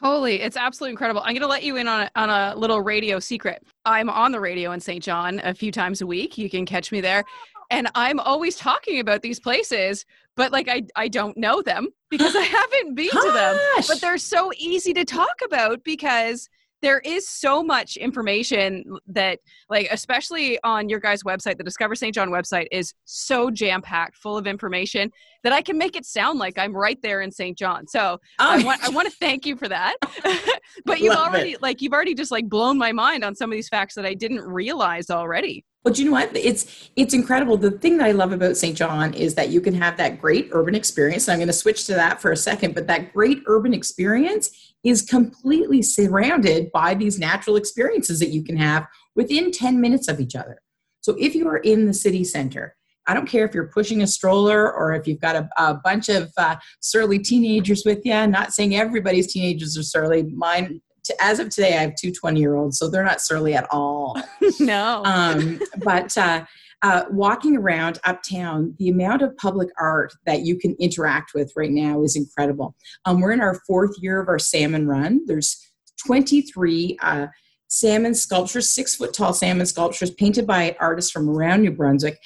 Holy, 0.00 0.40
it's 0.40 0.56
absolutely 0.56 0.92
incredible. 0.92 1.20
I'm 1.20 1.34
going 1.34 1.42
to 1.42 1.46
let 1.46 1.62
you 1.62 1.76
in 1.76 1.86
on 1.86 2.02
a, 2.02 2.10
on 2.16 2.30
a 2.30 2.54
little 2.56 2.80
radio 2.80 3.18
secret. 3.18 3.62
I'm 3.84 4.08
on 4.08 4.32
the 4.32 4.40
radio 4.40 4.72
in 4.72 4.80
St. 4.80 5.02
John 5.02 5.40
a 5.44 5.52
few 5.52 5.70
times 5.70 6.00
a 6.00 6.06
week. 6.06 6.38
You 6.38 6.48
can 6.48 6.64
catch 6.64 6.90
me 6.90 7.02
there. 7.02 7.24
And 7.70 7.88
I'm 7.94 8.18
always 8.18 8.56
talking 8.56 8.98
about 8.98 9.20
these 9.20 9.38
places, 9.38 10.06
but 10.36 10.52
like 10.52 10.68
I, 10.68 10.84
I 10.96 11.08
don't 11.08 11.36
know 11.36 11.60
them 11.60 11.88
because 12.08 12.34
I 12.34 12.40
haven't 12.42 12.94
been 12.94 13.10
to 13.10 13.32
them. 13.32 13.58
But 13.86 14.00
they're 14.00 14.18
so 14.18 14.50
easy 14.56 14.94
to 14.94 15.04
talk 15.04 15.36
about 15.44 15.84
because 15.84 16.48
there 16.82 17.00
is 17.00 17.28
so 17.28 17.62
much 17.62 17.96
information 17.96 18.84
that 19.06 19.38
like 19.68 19.88
especially 19.90 20.58
on 20.64 20.88
your 20.88 21.00
guys 21.00 21.22
website 21.22 21.56
the 21.56 21.64
discover 21.64 21.94
st 21.94 22.14
john 22.14 22.30
website 22.30 22.66
is 22.70 22.94
so 23.04 23.50
jam 23.50 23.82
packed 23.82 24.16
full 24.16 24.36
of 24.36 24.46
information 24.46 25.10
that 25.42 25.52
i 25.52 25.62
can 25.62 25.76
make 25.78 25.96
it 25.96 26.04
sound 26.04 26.38
like 26.38 26.58
i'm 26.58 26.74
right 26.74 27.00
there 27.02 27.20
in 27.20 27.30
st 27.30 27.56
john 27.56 27.86
so 27.86 28.18
oh. 28.38 28.50
i 28.50 28.62
want 28.62 28.82
i 28.84 28.88
want 28.88 29.08
to 29.08 29.16
thank 29.18 29.46
you 29.46 29.56
for 29.56 29.68
that 29.68 29.96
but 30.84 31.00
you've 31.00 31.16
already 31.16 31.52
it. 31.52 31.62
like 31.62 31.80
you've 31.80 31.92
already 31.92 32.14
just 32.14 32.30
like 32.30 32.48
blown 32.48 32.78
my 32.78 32.92
mind 32.92 33.24
on 33.24 33.34
some 33.34 33.50
of 33.50 33.54
these 33.54 33.68
facts 33.68 33.94
that 33.94 34.06
i 34.06 34.14
didn't 34.14 34.40
realize 34.40 35.10
already 35.10 35.64
but 35.82 35.98
you 35.98 36.04
know 36.04 36.10
what? 36.10 36.36
It's 36.36 36.90
it's 36.94 37.14
incredible. 37.14 37.56
The 37.56 37.70
thing 37.70 37.96
that 37.98 38.06
I 38.06 38.12
love 38.12 38.32
about 38.32 38.56
St. 38.56 38.76
John 38.76 39.14
is 39.14 39.34
that 39.36 39.48
you 39.48 39.62
can 39.62 39.72
have 39.74 39.96
that 39.96 40.20
great 40.20 40.50
urban 40.52 40.74
experience. 40.74 41.26
And 41.26 41.32
I'm 41.32 41.38
going 41.38 41.46
to 41.46 41.54
switch 41.54 41.86
to 41.86 41.94
that 41.94 42.20
for 42.20 42.32
a 42.32 42.36
second, 42.36 42.74
but 42.74 42.86
that 42.88 43.14
great 43.14 43.42
urban 43.46 43.72
experience 43.72 44.69
is 44.84 45.02
completely 45.02 45.82
surrounded 45.82 46.70
by 46.72 46.94
these 46.94 47.18
natural 47.18 47.56
experiences 47.56 48.18
that 48.20 48.30
you 48.30 48.42
can 48.42 48.56
have 48.56 48.86
within 49.14 49.50
10 49.50 49.80
minutes 49.80 50.08
of 50.08 50.20
each 50.20 50.34
other. 50.34 50.60
So 51.00 51.16
if 51.18 51.34
you 51.34 51.48
are 51.48 51.58
in 51.58 51.86
the 51.86 51.94
city 51.94 52.24
center, 52.24 52.76
I 53.06 53.14
don't 53.14 53.26
care 53.26 53.44
if 53.44 53.54
you're 53.54 53.68
pushing 53.68 54.02
a 54.02 54.06
stroller 54.06 54.72
or 54.72 54.94
if 54.94 55.06
you've 55.06 55.20
got 55.20 55.36
a, 55.36 55.48
a 55.58 55.74
bunch 55.74 56.08
of 56.08 56.30
uh, 56.36 56.56
surly 56.80 57.18
teenagers 57.18 57.82
with 57.84 58.04
you. 58.04 58.26
Not 58.26 58.52
saying 58.52 58.76
everybody's 58.76 59.32
teenagers 59.32 59.76
are 59.76 59.82
surly. 59.82 60.22
Mine, 60.22 60.80
to, 61.04 61.16
as 61.20 61.38
of 61.40 61.48
today, 61.48 61.76
I 61.76 61.80
have 61.80 61.94
two 61.96 62.12
20 62.12 62.38
year 62.38 62.54
olds, 62.54 62.78
so 62.78 62.88
they're 62.88 63.04
not 63.04 63.20
surly 63.20 63.54
at 63.54 63.66
all. 63.70 64.20
no. 64.60 65.02
Um, 65.04 65.60
but 65.78 66.16
uh, 66.16 66.44
uh, 66.82 67.04
walking 67.10 67.56
around 67.56 67.98
uptown, 68.04 68.74
the 68.78 68.88
amount 68.88 69.22
of 69.22 69.36
public 69.36 69.68
art 69.78 70.12
that 70.26 70.40
you 70.40 70.56
can 70.58 70.74
interact 70.78 71.32
with 71.34 71.52
right 71.56 71.70
now 71.70 72.02
is 72.02 72.16
incredible. 72.16 72.74
Um, 73.04 73.20
we're 73.20 73.32
in 73.32 73.40
our 73.40 73.60
fourth 73.66 73.96
year 74.00 74.20
of 74.20 74.28
our 74.28 74.38
salmon 74.38 74.86
run. 74.86 75.20
There's 75.26 75.72
23 76.06 76.98
uh, 77.02 77.26
salmon 77.68 78.14
sculptures, 78.14 78.70
six 78.70 78.96
foot 78.96 79.12
tall 79.12 79.34
salmon 79.34 79.66
sculptures 79.66 80.10
painted 80.10 80.46
by 80.46 80.76
artists 80.80 81.10
from 81.10 81.28
around 81.28 81.62
New 81.62 81.70
Brunswick. 81.70 82.18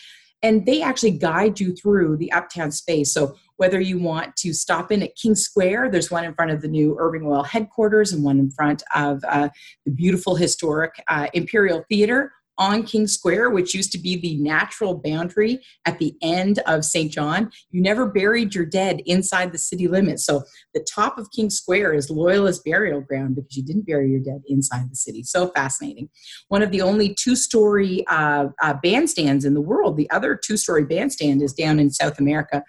And 0.42 0.66
they 0.66 0.82
actually 0.82 1.12
guide 1.12 1.58
you 1.58 1.75
through 1.75 2.18
the 2.18 2.30
uptown 2.30 2.70
space. 2.70 3.12
So 3.14 3.34
whether 3.56 3.80
you 3.80 3.99
want 3.99 4.37
to 4.37 4.52
stop 4.52 4.92
in 4.92 5.02
at 5.02 5.16
King 5.16 5.34
Square, 5.34 5.90
there's 5.90 6.11
one 6.11 6.25
in 6.25 6.34
front 6.34 6.50
of 6.50 6.61
the 6.61 6.68
new 6.68 6.96
Irving 6.99 7.25
Oil 7.25 7.42
headquarters 7.42 8.12
and 8.12 8.23
one 8.23 8.38
in 8.38 8.50
front 8.50 8.82
of 8.94 9.25
uh, 9.26 9.49
the 9.87 9.90
beautiful 9.90 10.37
historic 10.37 10.92
uh, 11.08 11.28
Imperial 11.32 11.84
Theater, 11.88 12.32
on 12.58 12.84
King 12.84 13.06
Square, 13.06 13.50
which 13.50 13.75
used 13.75 13.92
to 13.92 13.99
be 13.99 14.16
the 14.16 14.37
natural 14.37 14.94
boundary 14.94 15.61
at 15.87 15.99
the 15.99 16.14
end 16.23 16.61
of 16.66 16.84
St. 16.84 17.11
John. 17.11 17.50
You 17.70 17.82
never 17.82 18.06
buried 18.06 18.54
your 18.54 18.64
dead 18.64 19.00
inside 19.06 19.52
the 19.52 19.58
city 19.58 19.88
limits. 19.88 20.25
So 20.25 20.42
the 20.73 20.87
top 20.92 21.18
of 21.18 21.30
King 21.30 21.50
Square 21.50 21.94
is 21.94 22.11
Loyalist 22.11 22.64
burial 22.64 23.00
ground 23.00 23.37
because 23.37 23.56
you 23.56 23.64
didn't 23.64 23.87
bury 23.87 24.11
your 24.11 24.20
dead 24.20 24.42
inside 24.46 24.90
the 24.90 24.96
city. 24.96 25.23
So 25.23 25.49
fascinating. 25.49 26.08
One 26.49 26.62
of 26.62 26.70
the 26.70 26.82
only 26.82 27.14
two 27.14 27.37
story 27.37 28.04
uh, 28.08 28.49
uh, 28.62 28.75
bandstands 28.84 29.44
in 29.44 29.54
the 29.54 29.61
world. 29.61 29.96
The 29.96 30.11
other 30.11 30.37
two 30.37 30.56
story 30.56 30.84
bandstand 30.84 31.42
is 31.42 31.52
down 31.52 31.78
in 31.78 31.90
South 31.90 32.18
America. 32.18 32.62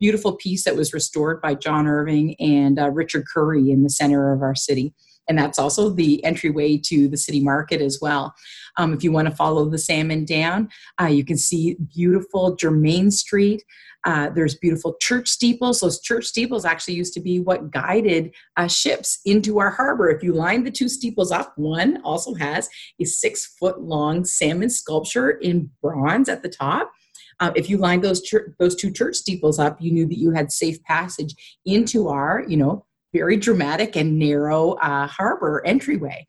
Beautiful 0.00 0.36
piece 0.36 0.64
that 0.64 0.76
was 0.76 0.92
restored 0.92 1.40
by 1.40 1.54
John 1.54 1.86
Irving 1.86 2.36
and 2.38 2.78
uh, 2.78 2.90
Richard 2.90 3.24
Curry 3.32 3.70
in 3.70 3.82
the 3.82 3.90
center 3.90 4.32
of 4.32 4.42
our 4.42 4.54
city 4.54 4.94
and 5.28 5.38
that's 5.38 5.58
also 5.58 5.90
the 5.90 6.22
entryway 6.24 6.78
to 6.84 7.08
the 7.08 7.16
city 7.16 7.40
market 7.40 7.80
as 7.80 7.98
well. 8.00 8.34
Um, 8.76 8.92
if 8.92 9.02
you 9.02 9.12
want 9.12 9.28
to 9.28 9.34
follow 9.34 9.68
the 9.68 9.78
salmon 9.78 10.24
down, 10.24 10.68
uh, 11.00 11.06
you 11.06 11.24
can 11.24 11.36
see 11.36 11.76
beautiful 11.94 12.56
Germain 12.56 13.10
Street. 13.10 13.62
Uh, 14.04 14.30
there's 14.30 14.54
beautiful 14.54 14.94
church 15.00 15.28
steeples. 15.28 15.80
Those 15.80 16.00
church 16.00 16.26
steeples 16.26 16.64
actually 16.64 16.94
used 16.94 17.12
to 17.14 17.20
be 17.20 17.40
what 17.40 17.72
guided 17.72 18.32
uh, 18.56 18.68
ships 18.68 19.18
into 19.24 19.58
our 19.58 19.70
harbor. 19.70 20.08
If 20.08 20.22
you 20.22 20.32
line 20.32 20.62
the 20.62 20.70
two 20.70 20.88
steeples 20.88 21.32
up, 21.32 21.52
one 21.56 22.00
also 22.02 22.32
has 22.34 22.68
a 23.00 23.04
six 23.04 23.56
foot 23.58 23.80
long 23.80 24.24
salmon 24.24 24.70
sculpture 24.70 25.30
in 25.30 25.70
bronze 25.82 26.28
at 26.28 26.42
the 26.42 26.48
top. 26.48 26.92
Uh, 27.40 27.50
if 27.56 27.68
you 27.68 27.78
lined 27.78 28.04
those 28.04 28.22
church, 28.22 28.52
those 28.58 28.76
two 28.76 28.92
church 28.92 29.16
steeples 29.16 29.58
up, 29.58 29.80
you 29.80 29.92
knew 29.92 30.06
that 30.06 30.18
you 30.18 30.30
had 30.30 30.52
safe 30.52 30.82
passage 30.84 31.34
into 31.64 32.08
our, 32.08 32.44
you 32.48 32.56
know, 32.56 32.86
very 33.12 33.36
dramatic 33.36 33.96
and 33.96 34.18
narrow 34.18 34.72
uh, 34.74 35.06
harbor 35.06 35.62
entryway. 35.66 36.26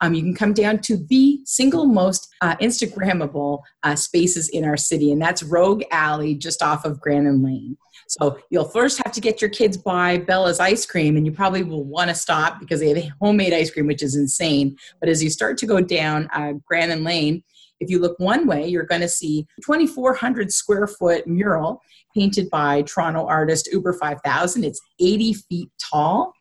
Um, 0.00 0.14
you 0.14 0.22
can 0.22 0.34
come 0.34 0.52
down 0.52 0.78
to 0.80 0.96
the 0.96 1.40
single 1.44 1.86
most 1.86 2.28
uh, 2.40 2.56
Instagrammable 2.56 3.60
uh, 3.82 3.96
spaces 3.96 4.48
in 4.50 4.64
our 4.64 4.76
city, 4.76 5.12
and 5.12 5.20
that's 5.20 5.42
Rogue 5.42 5.82
Alley 5.90 6.34
just 6.34 6.62
off 6.62 6.84
of 6.84 7.00
Grannan 7.00 7.44
Lane. 7.44 7.76
So 8.08 8.38
you'll 8.50 8.64
first 8.64 9.00
have 9.04 9.12
to 9.12 9.20
get 9.20 9.42
your 9.42 9.50
kids 9.50 9.76
by 9.76 10.18
Bella's 10.18 10.60
ice 10.60 10.86
cream, 10.86 11.16
and 11.16 11.26
you 11.26 11.32
probably 11.32 11.62
will 11.62 11.84
want 11.84 12.08
to 12.08 12.14
stop 12.14 12.58
because 12.60 12.80
they 12.80 13.00
have 13.00 13.12
homemade 13.20 13.52
ice 13.52 13.70
cream, 13.70 13.86
which 13.86 14.02
is 14.02 14.16
insane. 14.16 14.76
But 15.00 15.08
as 15.08 15.22
you 15.22 15.30
start 15.30 15.58
to 15.58 15.66
go 15.66 15.80
down 15.80 16.28
uh, 16.32 16.54
Lane, 16.70 17.42
if 17.80 17.90
you 17.90 18.00
look 18.00 18.18
one 18.18 18.46
way, 18.46 18.66
you're 18.66 18.84
going 18.84 19.02
to 19.02 19.08
see 19.08 19.46
2,400 19.64 20.52
square 20.52 20.86
foot 20.86 21.26
mural 21.26 21.80
painted 22.14 22.50
by 22.50 22.82
Toronto 22.82 23.26
artist 23.26 23.68
Uber 23.72 23.92
5000. 23.92 24.64
It's 24.64 24.80
80 25.00 25.34
feet 25.34 25.70
tall. 25.78 26.32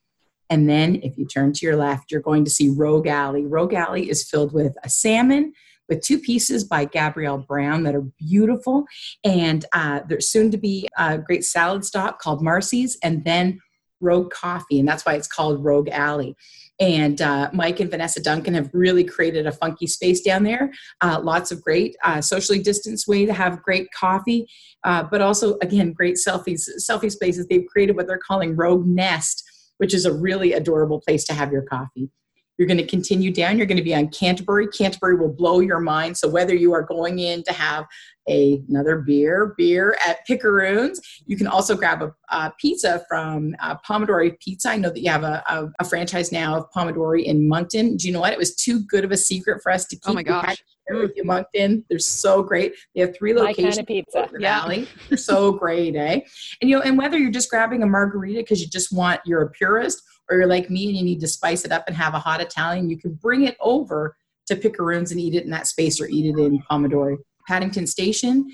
And 0.49 0.69
then 0.69 0.95
if 1.03 1.17
you 1.17 1.25
turn 1.25 1.53
to 1.53 1.65
your 1.65 1.75
left, 1.75 2.11
you're 2.11 2.21
going 2.21 2.45
to 2.45 2.51
see 2.51 2.69
Rogue 2.69 3.07
Alley. 3.07 3.45
Rogue 3.45 3.73
Alley 3.73 4.09
is 4.09 4.27
filled 4.27 4.53
with 4.53 4.75
a 4.83 4.89
salmon 4.89 5.53
with 5.89 6.01
two 6.01 6.19
pieces 6.19 6.63
by 6.63 6.85
Gabrielle 6.85 7.37
Brown 7.37 7.83
that 7.83 7.95
are 7.95 8.05
beautiful. 8.19 8.85
And 9.23 9.65
uh, 9.73 10.01
there's 10.07 10.29
soon 10.29 10.51
to 10.51 10.57
be 10.57 10.87
a 10.97 11.17
great 11.17 11.45
salad 11.45 11.85
stop 11.85 12.19
called 12.19 12.43
Marcy's, 12.43 12.97
and 13.03 13.23
then 13.23 13.61
Rogue 13.99 14.31
Coffee. 14.31 14.79
And 14.79 14.87
that's 14.87 15.05
why 15.05 15.15
it's 15.15 15.27
called 15.27 15.63
Rogue 15.63 15.89
Alley. 15.89 16.35
And 16.79 17.21
uh, 17.21 17.49
Mike 17.53 17.79
and 17.79 17.89
Vanessa 17.89 18.21
Duncan 18.21 18.53
have 18.53 18.69
really 18.71 19.03
created 19.03 19.47
a 19.47 19.51
funky 19.51 19.87
space 19.87 20.21
down 20.21 20.43
there. 20.43 20.71
Uh, 21.01 21.19
lots 21.23 21.51
of 21.51 21.63
great 21.63 21.95
uh, 22.03 22.21
socially 22.21 22.59
distanced 22.59 23.07
way 23.07 23.25
to 23.25 23.33
have 23.33 23.63
great 23.63 23.87
coffee, 23.91 24.47
uh, 24.83 25.03
but 25.03 25.21
also 25.21 25.57
again 25.63 25.91
great 25.91 26.15
selfies, 26.15 26.69
selfie 26.79 27.11
spaces. 27.11 27.47
They've 27.47 27.65
created 27.65 27.95
what 27.95 28.05
they're 28.05 28.19
calling 28.19 28.55
Rogue 28.55 28.85
Nest, 28.85 29.43
which 29.77 29.93
is 29.93 30.05
a 30.05 30.13
really 30.13 30.53
adorable 30.53 31.01
place 31.01 31.23
to 31.25 31.33
have 31.33 31.51
your 31.51 31.63
coffee. 31.63 32.09
You're 32.57 32.67
going 32.67 32.79
to 32.79 32.87
continue 32.87 33.31
down. 33.31 33.57
You're 33.57 33.67
going 33.67 33.77
to 33.77 33.83
be 33.83 33.93
on 33.93 34.07
Canterbury. 34.09 34.67
Canterbury 34.67 35.15
will 35.15 35.31
blow 35.31 35.59
your 35.59 35.79
mind. 35.79 36.17
So 36.17 36.27
whether 36.27 36.55
you 36.55 36.73
are 36.73 36.81
going 36.81 37.19
in 37.19 37.43
to 37.43 37.53
have 37.53 37.85
a, 38.27 38.61
another 38.67 38.97
beer, 38.97 39.53
beer 39.57 39.95
at 40.05 40.27
Picaroons, 40.27 40.97
you 41.27 41.37
can 41.37 41.45
also 41.45 41.75
grab 41.75 42.01
a, 42.01 42.11
a 42.35 42.51
pizza 42.59 43.05
from 43.07 43.55
uh, 43.59 43.75
Pomodori 43.87 44.39
Pizza. 44.39 44.69
I 44.71 44.77
know 44.77 44.89
that 44.89 44.99
you 44.99 45.11
have 45.11 45.23
a, 45.23 45.43
a, 45.47 45.69
a, 45.79 45.85
franchise 45.85 46.31
now 46.31 46.57
of 46.57 46.65
Pomodori 46.75 47.25
in 47.25 47.47
Moncton. 47.47 47.95
Do 47.95 48.07
you 48.07 48.13
know 48.13 48.21
what? 48.21 48.33
It 48.33 48.39
was 48.39 48.55
too 48.55 48.79
good 48.85 49.05
of 49.05 49.11
a 49.11 49.17
secret 49.17 49.61
for 49.61 49.71
us 49.71 49.85
to 49.85 49.95
keep. 49.95 50.09
Oh 50.09 50.13
my 50.13 50.23
gosh. 50.23 50.57
With 50.89 51.13
you, 51.15 51.23
Moncton. 51.23 51.83
They're 51.89 51.99
so 51.99 52.41
great. 52.41 52.73
They 52.95 53.01
have 53.01 53.15
three 53.15 53.33
locations. 53.33 53.75
Kind 53.75 53.79
of 53.79 53.87
pizza. 53.87 54.29
Yeah. 54.39 54.61
Valley. 54.61 54.87
They're 55.09 55.17
so 55.17 55.51
great, 55.63 55.95
eh? 55.95 56.21
And 56.61 56.69
you 56.69 56.77
know, 56.77 56.81
and 56.81 56.97
whether 56.97 57.17
you're 57.17 57.31
just 57.31 57.49
grabbing 57.49 57.83
a 57.83 57.85
margarita 57.85 58.39
because 58.39 58.61
you 58.61 58.67
just 58.67 58.93
want, 58.93 59.19
you're 59.25 59.41
a 59.41 59.49
purist, 59.49 60.01
or 60.29 60.37
you're 60.37 60.47
like 60.47 60.69
me 60.69 60.87
and 60.87 60.97
you 60.97 61.03
need 61.03 61.19
to 61.21 61.27
spice 61.27 61.65
it 61.65 61.71
up 61.71 61.83
and 61.87 61.95
have 61.95 62.13
a 62.13 62.19
hot 62.19 62.41
Italian, 62.41 62.89
you 62.89 62.97
can 62.97 63.13
bring 63.15 63.43
it 63.43 63.57
over 63.59 64.15
to 64.47 64.55
Picaroons 64.55 65.11
and 65.11 65.19
eat 65.19 65.35
it 65.35 65.43
in 65.43 65.49
that 65.51 65.67
space 65.67 65.99
or 65.99 66.07
eat 66.07 66.25
it 66.25 66.39
in 66.39 66.61
Pomodori. 66.69 67.17
Paddington 67.47 67.87
Station. 67.87 68.49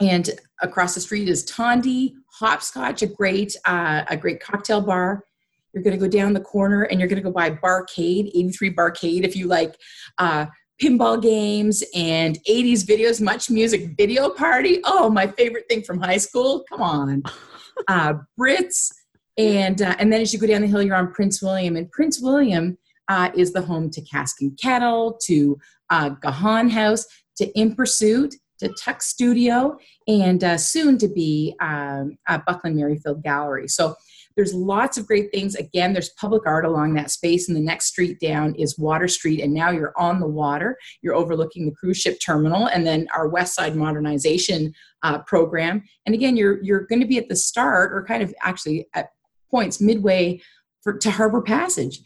And 0.00 0.30
across 0.62 0.94
the 0.94 1.00
street 1.00 1.28
is 1.28 1.44
Thandi, 1.44 2.12
Hopscotch, 2.38 3.02
a 3.02 3.06
great, 3.06 3.56
uh, 3.64 4.04
a 4.08 4.16
great 4.16 4.40
cocktail 4.40 4.80
bar. 4.80 5.24
You're 5.72 5.82
going 5.82 5.98
to 5.98 6.00
go 6.00 6.08
down 6.08 6.32
the 6.32 6.40
corner 6.40 6.82
and 6.84 6.98
you're 6.98 7.08
going 7.08 7.22
to 7.22 7.28
go 7.28 7.32
by 7.32 7.50
Barcade, 7.50 8.28
83 8.28 8.74
Barcade, 8.74 9.24
if 9.24 9.36
you 9.36 9.48
like 9.48 9.76
uh, 10.18 10.46
pinball 10.80 11.20
games 11.20 11.82
and 11.94 12.38
80s 12.48 12.84
videos, 12.84 13.20
much 13.20 13.50
music 13.50 13.96
video 13.96 14.30
party. 14.30 14.80
Oh, 14.84 15.10
my 15.10 15.26
favorite 15.26 15.64
thing 15.68 15.82
from 15.82 16.00
high 16.00 16.16
school. 16.18 16.64
Come 16.68 16.82
on. 16.82 17.22
Uh, 17.86 18.14
Brits, 18.36 18.92
and, 19.38 19.82
uh, 19.82 19.94
and 20.00 20.12
then 20.12 20.20
as 20.20 20.32
you 20.32 20.38
go 20.40 20.48
down 20.48 20.62
the 20.62 20.66
hill, 20.66 20.82
you're 20.82 20.96
on 20.96 21.12
Prince 21.12 21.40
William. 21.40 21.76
And 21.76 21.88
Prince 21.92 22.20
William 22.20 22.76
uh, 23.06 23.30
is 23.36 23.52
the 23.52 23.62
home 23.62 23.88
to 23.90 24.00
Cask 24.02 24.40
and 24.40 24.58
Kettle, 24.58 25.16
to 25.26 25.56
uh, 25.90 26.08
Gahan 26.08 26.70
House, 26.70 27.06
to 27.36 27.46
In 27.56 27.76
Pursuit, 27.76 28.34
to 28.58 28.68
Tuck 28.70 29.00
Studio, 29.00 29.78
and 30.08 30.42
uh, 30.42 30.56
soon 30.58 30.98
to 30.98 31.06
be 31.06 31.54
um, 31.60 32.18
Buckland 32.46 32.74
Merrifield 32.74 33.22
Gallery. 33.22 33.68
So 33.68 33.94
there's 34.38 34.54
lots 34.54 34.96
of 34.96 35.04
great 35.04 35.32
things. 35.32 35.56
Again, 35.56 35.92
there's 35.92 36.10
public 36.10 36.46
art 36.46 36.64
along 36.64 36.94
that 36.94 37.10
space, 37.10 37.48
and 37.48 37.56
the 37.56 37.60
next 37.60 37.86
street 37.86 38.20
down 38.20 38.54
is 38.54 38.78
Water 38.78 39.08
Street, 39.08 39.40
and 39.40 39.52
now 39.52 39.72
you're 39.72 39.92
on 39.96 40.20
the 40.20 40.28
water. 40.28 40.78
You're 41.02 41.16
overlooking 41.16 41.66
the 41.66 41.74
cruise 41.74 41.96
ship 41.96 42.20
terminal, 42.24 42.68
and 42.68 42.86
then 42.86 43.08
our 43.12 43.26
West 43.26 43.56
Side 43.56 43.74
modernization 43.74 44.72
uh, 45.02 45.18
program. 45.22 45.82
And 46.06 46.14
again, 46.14 46.36
you're 46.36 46.62
you're 46.62 46.86
going 46.86 47.00
to 47.00 47.06
be 47.06 47.18
at 47.18 47.28
the 47.28 47.34
start, 47.34 47.92
or 47.92 48.04
kind 48.04 48.22
of 48.22 48.32
actually 48.40 48.86
at 48.94 49.08
points 49.50 49.80
midway 49.80 50.40
for, 50.82 50.96
to 50.98 51.10
Harbor 51.10 51.42
Passage. 51.42 52.00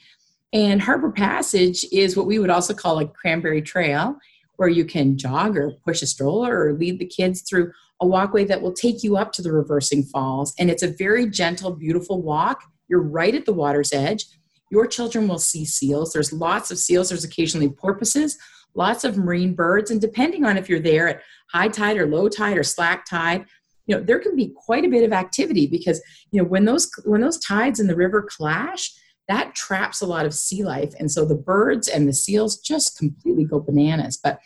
And 0.54 0.80
Harbor 0.80 1.12
Passage 1.12 1.84
is 1.92 2.16
what 2.16 2.24
we 2.24 2.38
would 2.38 2.48
also 2.48 2.72
call 2.72 2.98
a 2.98 3.06
cranberry 3.06 3.60
trail, 3.60 4.16
where 4.62 4.70
you 4.70 4.84
can 4.84 5.18
jog 5.18 5.56
or 5.56 5.72
push 5.84 6.02
a 6.02 6.06
stroller 6.06 6.56
or 6.56 6.72
lead 6.72 7.00
the 7.00 7.04
kids 7.04 7.42
through 7.42 7.72
a 8.00 8.06
walkway 8.06 8.44
that 8.44 8.62
will 8.62 8.72
take 8.72 9.02
you 9.02 9.16
up 9.16 9.32
to 9.32 9.42
the 9.42 9.50
reversing 9.50 10.04
falls. 10.04 10.54
And 10.56 10.70
it's 10.70 10.84
a 10.84 10.94
very 10.96 11.28
gentle, 11.28 11.72
beautiful 11.72 12.22
walk. 12.22 12.62
You're 12.86 13.02
right 13.02 13.34
at 13.34 13.44
the 13.44 13.52
water's 13.52 13.92
edge. 13.92 14.24
your 14.70 14.86
children 14.86 15.26
will 15.26 15.40
see 15.40 15.64
seals. 15.64 16.12
There's 16.12 16.32
lots 16.32 16.70
of 16.70 16.78
seals. 16.78 17.08
There's 17.08 17.24
occasionally 17.24 17.70
porpoises, 17.70 18.38
lots 18.76 19.02
of 19.02 19.16
marine 19.16 19.56
birds, 19.56 19.90
and 19.90 20.00
depending 20.00 20.44
on 20.44 20.56
if 20.56 20.68
you're 20.68 20.78
there 20.78 21.08
at 21.08 21.22
high 21.52 21.68
tide 21.68 21.96
or 21.96 22.06
low 22.06 22.28
tide 22.28 22.56
or 22.56 22.62
slack 22.62 23.04
tide, 23.04 23.44
you 23.86 23.96
know 23.96 24.00
there 24.00 24.20
can 24.20 24.36
be 24.36 24.54
quite 24.54 24.84
a 24.84 24.88
bit 24.88 25.02
of 25.02 25.12
activity 25.12 25.66
because 25.66 26.00
you 26.30 26.40
know 26.40 26.48
when 26.48 26.66
those 26.66 26.88
when 27.04 27.20
those 27.20 27.40
tides 27.40 27.80
in 27.80 27.88
the 27.88 27.96
river 27.96 28.22
clash 28.22 28.92
that 29.28 29.54
traps 29.54 30.00
a 30.00 30.06
lot 30.06 30.26
of 30.26 30.34
sea 30.34 30.64
life. 30.64 30.92
And 30.98 31.10
so 31.10 31.24
the 31.24 31.34
birds 31.34 31.88
and 31.88 32.08
the 32.08 32.12
seals 32.12 32.58
just 32.58 32.98
completely 32.98 33.44
go 33.44 33.60
bananas. 33.60 34.18
But 34.22 34.40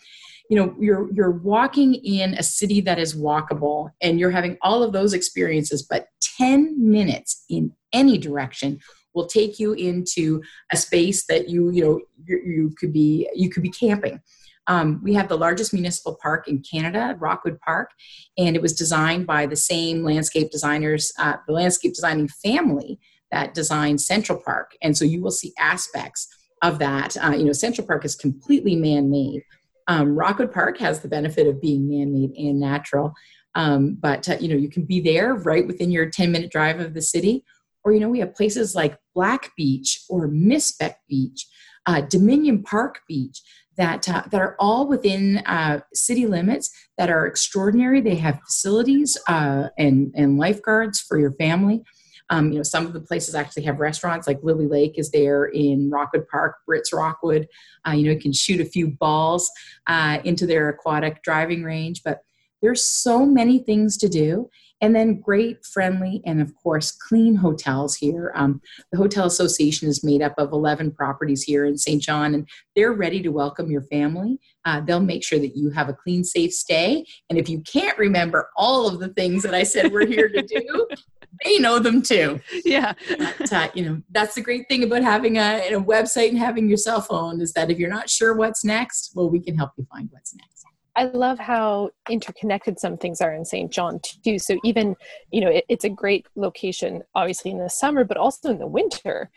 you 0.48 0.56
know 0.56 0.76
you're 0.78 1.12
you're 1.12 1.32
walking 1.32 1.94
in 1.94 2.34
a 2.34 2.42
city 2.42 2.80
that 2.82 3.00
is 3.00 3.16
walkable 3.16 3.90
and 4.00 4.20
you're 4.20 4.30
having 4.30 4.56
all 4.62 4.84
of 4.84 4.92
those 4.92 5.12
experiences 5.12 5.82
but 5.82 6.06
10 6.38 6.76
minutes 6.78 7.44
in 7.50 7.72
any 7.92 8.16
direction 8.16 8.78
will 9.16 9.26
take 9.26 9.58
you 9.58 9.72
into 9.72 10.42
a 10.70 10.76
space 10.76 11.24
that 11.26 11.48
you 11.48 11.70
you 11.70 11.82
know 11.82 12.00
you, 12.24 12.40
you 12.44 12.74
could 12.78 12.92
be 12.92 13.28
you 13.34 13.50
could 13.50 13.64
be 13.64 13.70
camping. 13.70 14.20
Um, 14.68 15.00
we 15.02 15.14
have 15.14 15.28
the 15.28 15.38
largest 15.38 15.72
municipal 15.72 16.18
park 16.20 16.48
in 16.48 16.60
Canada, 16.60 17.16
Rockwood 17.20 17.60
Park, 17.60 17.92
and 18.36 18.56
it 18.56 18.62
was 18.62 18.72
designed 18.72 19.24
by 19.24 19.46
the 19.46 19.54
same 19.54 20.02
landscape 20.02 20.50
designers, 20.50 21.12
uh, 21.20 21.36
the 21.46 21.52
landscape 21.52 21.94
designing 21.94 22.26
family 22.26 22.98
that 23.30 23.54
designed 23.54 24.00
Central 24.00 24.40
Park. 24.44 24.76
And 24.82 24.96
so 24.96 25.04
you 25.04 25.22
will 25.22 25.30
see 25.30 25.52
aspects 25.58 26.28
of 26.62 26.78
that. 26.78 27.16
Uh, 27.22 27.32
you 27.32 27.44
know, 27.44 27.52
Central 27.52 27.86
Park 27.86 28.04
is 28.04 28.14
completely 28.14 28.76
man 28.76 29.10
made. 29.10 29.42
Um, 29.88 30.16
Rockwood 30.16 30.52
Park 30.52 30.78
has 30.78 31.00
the 31.00 31.08
benefit 31.08 31.46
of 31.46 31.60
being 31.60 31.88
man 31.88 32.12
made 32.12 32.32
and 32.36 32.58
natural. 32.58 33.14
Um, 33.54 33.96
but 33.98 34.28
uh, 34.28 34.36
you 34.38 34.48
know 34.48 34.56
you 34.56 34.68
can 34.68 34.84
be 34.84 35.00
there 35.00 35.34
right 35.34 35.66
within 35.66 35.90
your 35.90 36.10
10 36.10 36.30
minute 36.30 36.50
drive 36.50 36.78
of 36.78 36.92
the 36.92 37.00
city 37.00 37.42
or 37.84 37.92
you 37.92 38.00
know 38.00 38.08
we 38.10 38.18
have 38.18 38.34
places 38.34 38.74
like 38.74 38.98
black 39.14 39.52
beach 39.56 40.02
or 40.10 40.28
Mispec 40.28 40.96
beach 41.08 41.46
uh, 41.86 42.02
dominion 42.02 42.62
park 42.62 43.00
beach 43.08 43.40
that 43.76 44.08
uh, 44.08 44.22
that 44.30 44.40
are 44.40 44.56
all 44.58 44.86
within 44.86 45.38
uh, 45.46 45.80
city 45.94 46.26
limits 46.26 46.70
that 46.98 47.10
are 47.10 47.26
extraordinary. 47.26 48.00
They 48.00 48.16
have 48.16 48.40
facilities 48.40 49.16
uh, 49.28 49.68
and 49.78 50.12
and 50.16 50.38
lifeguards 50.38 51.00
for 51.00 51.18
your 51.18 51.32
family. 51.32 51.82
Um, 52.30 52.50
you 52.52 52.58
know, 52.58 52.62
some 52.62 52.86
of 52.86 52.92
the 52.92 53.00
places 53.00 53.34
actually 53.34 53.62
have 53.64 53.78
restaurants, 53.78 54.26
like 54.26 54.42
Lily 54.42 54.66
Lake 54.66 54.98
is 54.98 55.10
there 55.10 55.46
in 55.46 55.90
Rockwood 55.90 56.26
Park, 56.28 56.56
Brits 56.68 56.92
Rockwood. 56.92 57.46
Uh, 57.86 57.92
you 57.92 58.04
know, 58.04 58.12
you 58.12 58.20
can 58.20 58.32
shoot 58.32 58.60
a 58.60 58.64
few 58.64 58.88
balls 58.88 59.50
uh, 59.86 60.18
into 60.24 60.46
their 60.46 60.68
aquatic 60.68 61.22
driving 61.22 61.62
range, 61.62 62.02
but 62.04 62.20
there's 62.62 62.84
so 62.84 63.24
many 63.24 63.58
things 63.58 63.96
to 63.98 64.08
do 64.08 64.48
and 64.80 64.94
then 64.94 65.20
great, 65.20 65.64
friendly, 65.64 66.22
and 66.26 66.40
of 66.40 66.54
course, 66.54 66.92
clean 66.92 67.34
hotels 67.34 67.96
here. 67.96 68.32
Um, 68.34 68.60
the 68.92 68.98
Hotel 68.98 69.24
Association 69.26 69.88
is 69.88 70.04
made 70.04 70.20
up 70.20 70.34
of 70.36 70.52
11 70.52 70.92
properties 70.92 71.42
here 71.42 71.64
in 71.64 71.78
St. 71.78 72.02
John, 72.02 72.34
and 72.34 72.46
they're 72.74 72.92
ready 72.92 73.22
to 73.22 73.30
welcome 73.30 73.70
your 73.70 73.82
family. 73.82 74.38
Uh, 74.66 74.82
they'll 74.82 75.00
make 75.00 75.24
sure 75.24 75.38
that 75.38 75.56
you 75.56 75.70
have 75.70 75.88
a 75.88 75.94
clean, 75.94 76.24
safe 76.24 76.52
stay. 76.52 77.04
And 77.30 77.38
if 77.38 77.48
you 77.48 77.60
can't 77.60 77.96
remember 77.96 78.50
all 78.56 78.86
of 78.86 78.98
the 78.98 79.08
things 79.08 79.42
that 79.44 79.54
I 79.54 79.62
said 79.62 79.92
we're 79.92 80.06
here 80.06 80.28
to 80.28 80.42
do, 80.42 80.88
they 81.44 81.58
know 81.58 81.78
them 81.78 82.02
too. 82.02 82.40
Yeah. 82.64 82.94
But, 83.08 83.52
uh, 83.52 83.68
you 83.74 83.84
know, 83.84 84.02
that's 84.10 84.34
the 84.34 84.40
great 84.40 84.68
thing 84.68 84.84
about 84.84 85.02
having 85.02 85.38
a, 85.38 85.72
a 85.72 85.80
website 85.80 86.30
and 86.30 86.38
having 86.38 86.68
your 86.68 86.78
cell 86.78 87.00
phone 87.00 87.40
is 87.40 87.52
that 87.52 87.70
if 87.70 87.78
you're 87.78 87.90
not 87.90 88.08
sure 88.10 88.34
what's 88.34 88.64
next, 88.64 89.12
well, 89.14 89.30
we 89.30 89.40
can 89.40 89.56
help 89.56 89.72
you 89.76 89.86
find 89.90 90.08
what's 90.12 90.34
next. 90.34 90.64
I 90.96 91.04
love 91.04 91.38
how 91.38 91.90
interconnected 92.08 92.80
some 92.80 92.96
things 92.96 93.20
are 93.20 93.34
in 93.34 93.44
St. 93.44 93.70
John 93.70 94.00
too. 94.24 94.38
So 94.38 94.58
even, 94.64 94.96
you 95.30 95.42
know, 95.42 95.50
it, 95.50 95.64
it's 95.68 95.84
a 95.84 95.90
great 95.90 96.26
location, 96.36 97.02
obviously 97.14 97.50
in 97.50 97.58
the 97.58 97.68
summer, 97.68 98.02
but 98.02 98.16
also 98.16 98.50
in 98.50 98.58
the 98.58 98.66
winter. 98.66 99.30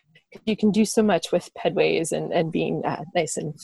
You 0.45 0.55
can 0.55 0.71
do 0.71 0.86
so 0.86 1.01
much 1.01 1.31
with 1.31 1.50
pedways 1.57 2.12
and, 2.12 2.31
and 2.31 2.51
being 2.51 2.83
uh, 2.86 3.03
nice 3.15 3.38
and 3.38 3.55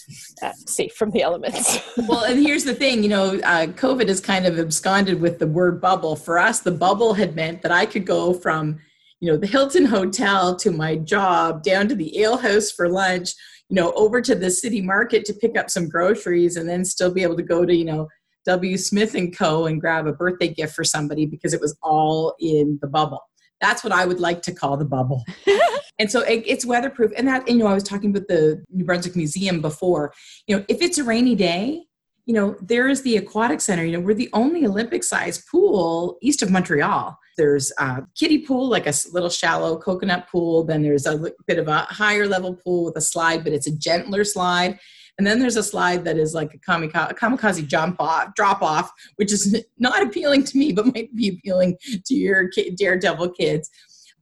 uh, 0.42 0.52
safe 0.66 0.94
from 0.94 1.12
the 1.12 1.22
elements. 1.22 1.80
well, 2.08 2.24
and 2.24 2.40
here's 2.40 2.64
the 2.64 2.74
thing, 2.74 3.04
you 3.04 3.10
know, 3.10 3.40
uh, 3.44 3.68
COVID 3.68 4.08
has 4.08 4.20
kind 4.20 4.48
of 4.48 4.58
absconded 4.58 5.22
with 5.22 5.38
the 5.38 5.48
word 5.48 5.80
bubble. 5.80 6.16
For 6.16 6.40
us, 6.40 6.62
the 6.62 6.72
bubble 6.72 7.14
had 7.14 7.36
meant 7.36 7.62
that 7.62 7.72
I 7.72 7.86
could 7.86 8.06
go 8.06 8.34
from, 8.34 8.80
you 9.20 9.32
know, 9.32 9.38
the 9.38 9.48
Hilton 9.48 9.86
Hotel 9.86 10.56
to 10.56 10.72
my 10.72 10.96
job, 10.96 11.62
down 11.62 11.88
to 11.88 11.96
the 11.96 12.20
ale 12.22 12.38
house 12.38 12.72
for 12.72 12.90
lunch, 12.90 13.30
you 13.70 13.76
know, 13.76 13.92
over 13.94 14.22
to 14.22 14.34
the 14.34 14.50
city 14.50 14.82
market 14.82 15.24
to 15.26 15.34
pick 15.34 15.58
up 15.58 15.70
some 15.70 15.88
groceries 15.88 16.58
and 16.58 16.68
then 16.68 16.84
still 16.84 17.14
be 17.14 17.24
able 17.24 17.38
to 17.38 17.44
go 17.44 17.66
to, 17.66 17.76
you 17.76 17.86
know, 17.86 18.08
W. 18.46 18.78
Smith 18.78 19.16
and 19.16 19.36
Co. 19.36 19.66
and 19.66 19.82
grab 19.82 20.08
a 20.08 20.14
birthday 20.14 20.48
gift 20.48 20.76
for 20.76 20.84
somebody 20.84 21.26
because 21.26 21.54
it 21.54 21.62
was 21.62 21.78
all 21.82 22.36
in 22.40 22.78
the 22.82 22.88
bubble. 22.88 23.22
That's 23.62 23.84
what 23.84 23.94
I 23.94 24.06
would 24.06 24.20
like 24.20 24.42
to 24.44 24.54
call 24.54 24.78
the 24.78 24.86
bubble. 24.86 25.24
and 26.00 26.12
so 26.12 26.22
it, 26.22 26.44
it's 26.46 26.66
weatherproof. 26.66 27.12
And 27.16 27.28
that, 27.28 27.48
you 27.48 27.58
know, 27.58 27.68
I 27.68 27.74
was 27.74 27.84
talking 27.84 28.10
about 28.10 28.28
the 28.28 28.64
New 28.70 28.84
Brunswick 28.84 29.16
Museum 29.16 29.62
before. 29.62 30.14
You 30.48 30.58
know, 30.58 30.66
if 30.68 30.82
it's 30.82 30.98
a 30.98 31.04
rainy 31.04 31.36
day, 31.36 31.86
you 32.26 32.34
know, 32.34 32.56
there 32.62 32.90
is 32.90 33.04
the 33.04 33.18
aquatic 33.18 33.62
center. 33.62 33.84
You 33.84 33.94
know, 33.94 34.00
we're 34.00 34.16
the 34.16 34.30
only 34.34 34.66
Olympic 34.66 35.04
sized 35.04 35.48
pool 35.50 36.18
east 36.22 36.42
of 36.42 36.52
Montreal. 36.52 37.18
There's 37.38 37.72
a 37.78 38.04
kiddie 38.16 38.40
pool, 38.40 38.68
like 38.68 38.88
a 38.88 38.94
little 39.12 39.30
shallow 39.30 39.78
coconut 39.78 40.28
pool. 40.30 40.64
Then 40.64 40.82
there's 40.82 41.06
a 41.06 41.32
bit 41.46 41.60
of 41.60 41.68
a 41.68 41.80
higher 41.80 42.28
level 42.28 42.56
pool 42.56 42.86
with 42.86 42.98
a 42.98 43.02
slide, 43.02 43.44
but 43.44 43.54
it's 43.54 43.68
a 43.68 43.76
gentler 43.76 44.24
slide. 44.24 44.80
And 45.18 45.26
then 45.26 45.40
there's 45.40 45.56
a 45.56 45.64
slide 45.64 46.04
that 46.06 46.18
is 46.18 46.34
like 46.34 46.54
a 46.54 46.58
kamikaze, 46.58 47.12
a 47.12 47.14
kamikaze 47.14 47.66
jump 47.66 47.98
off, 48.00 48.36
drop 48.36 48.62
off, 48.62 48.92
which 49.16 49.32
is 49.32 49.64
not 49.78 50.02
appealing 50.02 50.44
to 50.46 50.58
me, 50.58 50.74
but 50.74 50.94
might 50.94 51.16
be 51.16 51.30
appealing 51.30 51.78
to 52.06 52.14
your 52.14 52.50
daredevil 52.76 53.30
kids. 53.32 53.70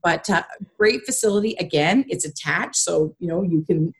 But 0.04 0.28
uh, 0.28 0.42
great 0.78 1.06
facility. 1.06 1.56
Again, 1.58 2.04
it's 2.08 2.26
attached, 2.26 2.76
so 2.76 3.16
you 3.18 3.26
know 3.26 3.42
you 3.42 3.64
can 3.64 3.92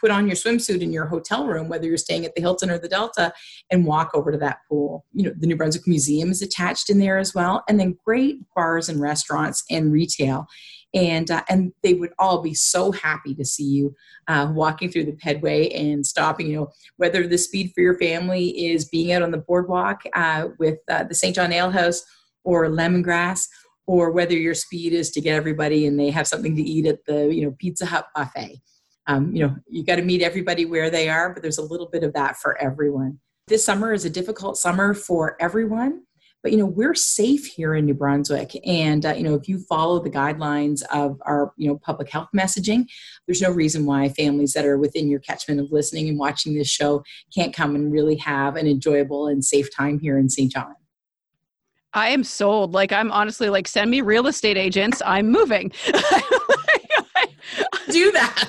put 0.00 0.10
on 0.10 0.26
your 0.28 0.36
swimsuit 0.36 0.80
in 0.80 0.92
your 0.92 1.06
hotel 1.06 1.46
room, 1.46 1.68
whether 1.68 1.86
you're 1.86 1.96
staying 1.96 2.24
at 2.24 2.34
the 2.36 2.40
Hilton 2.40 2.70
or 2.70 2.78
the 2.78 2.88
Delta, 2.88 3.32
and 3.68 3.84
walk 3.84 4.12
over 4.14 4.30
to 4.30 4.38
that 4.38 4.60
pool. 4.68 5.04
You 5.12 5.24
know, 5.24 5.34
the 5.36 5.48
New 5.48 5.56
Brunswick 5.56 5.88
Museum 5.88 6.30
is 6.30 6.40
attached 6.40 6.88
in 6.88 7.00
there 7.00 7.18
as 7.18 7.34
well, 7.34 7.64
and 7.68 7.80
then 7.80 7.98
great 8.04 8.36
bars 8.54 8.88
and 8.88 9.00
restaurants 9.00 9.64
and 9.68 9.92
retail. 9.92 10.46
And 10.94 11.30
uh, 11.30 11.42
and 11.48 11.72
they 11.82 11.94
would 11.94 12.12
all 12.18 12.42
be 12.42 12.54
so 12.54 12.92
happy 12.92 13.34
to 13.34 13.44
see 13.44 13.64
you 13.64 13.94
uh, 14.28 14.52
walking 14.54 14.88
through 14.90 15.04
the 15.04 15.18
pedway 15.24 15.76
and 15.76 16.06
stopping. 16.06 16.46
You 16.46 16.56
know, 16.56 16.72
whether 16.96 17.26
the 17.26 17.38
speed 17.38 17.72
for 17.74 17.80
your 17.80 17.98
family 17.98 18.48
is 18.68 18.84
being 18.84 19.12
out 19.12 19.22
on 19.22 19.32
the 19.32 19.38
boardwalk 19.38 20.02
uh, 20.14 20.48
with 20.60 20.78
uh, 20.88 21.04
the 21.04 21.14
St. 21.14 21.34
John 21.34 21.52
Ale 21.52 21.70
House 21.70 22.04
or 22.44 22.68
Lemongrass, 22.68 23.48
or 23.86 24.10
whether 24.10 24.34
your 24.34 24.54
speed 24.54 24.92
is 24.92 25.10
to 25.10 25.20
get 25.20 25.34
everybody 25.34 25.86
and 25.86 25.98
they 25.98 26.10
have 26.10 26.26
something 26.26 26.54
to 26.56 26.62
eat 26.62 26.86
at 26.86 27.04
the 27.06 27.34
you 27.34 27.44
know 27.44 27.54
Pizza 27.58 27.86
Hut 27.86 28.06
buffet. 28.14 28.60
Um, 29.06 29.34
you 29.34 29.44
know, 29.44 29.56
you 29.68 29.84
got 29.84 29.96
to 29.96 30.02
meet 30.02 30.22
everybody 30.22 30.64
where 30.64 30.90
they 30.90 31.08
are, 31.08 31.32
but 31.32 31.42
there's 31.42 31.58
a 31.58 31.62
little 31.62 31.88
bit 31.88 32.04
of 32.04 32.12
that 32.12 32.36
for 32.36 32.56
everyone. 32.58 33.18
This 33.48 33.64
summer 33.64 33.92
is 33.92 34.04
a 34.04 34.10
difficult 34.10 34.56
summer 34.56 34.94
for 34.94 35.36
everyone, 35.40 36.02
but 36.42 36.52
you 36.52 36.58
know 36.58 36.66
we're 36.66 36.94
safe 36.94 37.44
here 37.46 37.74
in 37.74 37.86
New 37.86 37.94
Brunswick, 37.94 38.56
and 38.64 39.04
uh, 39.04 39.14
you 39.14 39.24
know 39.24 39.34
if 39.34 39.48
you 39.48 39.58
follow 39.68 39.98
the 39.98 40.10
guidelines 40.10 40.82
of 40.92 41.20
our 41.26 41.52
you 41.56 41.68
know 41.68 41.78
public 41.78 42.08
health 42.10 42.28
messaging, 42.36 42.84
there's 43.26 43.42
no 43.42 43.50
reason 43.50 43.86
why 43.86 44.08
families 44.10 44.52
that 44.52 44.64
are 44.64 44.78
within 44.78 45.08
your 45.08 45.20
catchment 45.20 45.60
of 45.60 45.72
listening 45.72 46.08
and 46.08 46.18
watching 46.18 46.54
this 46.54 46.68
show 46.68 47.02
can't 47.34 47.54
come 47.54 47.74
and 47.74 47.92
really 47.92 48.16
have 48.16 48.56
an 48.56 48.68
enjoyable 48.68 49.26
and 49.26 49.44
safe 49.44 49.74
time 49.74 49.98
here 49.98 50.18
in 50.18 50.28
St. 50.28 50.52
John. 50.52 50.74
I 51.92 52.10
am 52.10 52.22
sold. 52.24 52.72
Like 52.72 52.92
I'm 52.92 53.10
honestly 53.10 53.48
like 53.48 53.66
send 53.66 53.90
me 53.90 54.00
real 54.00 54.26
estate 54.26 54.56
agents. 54.56 55.02
I'm 55.04 55.30
moving. 55.30 55.72
Do 57.90 58.12
that. 58.12 58.48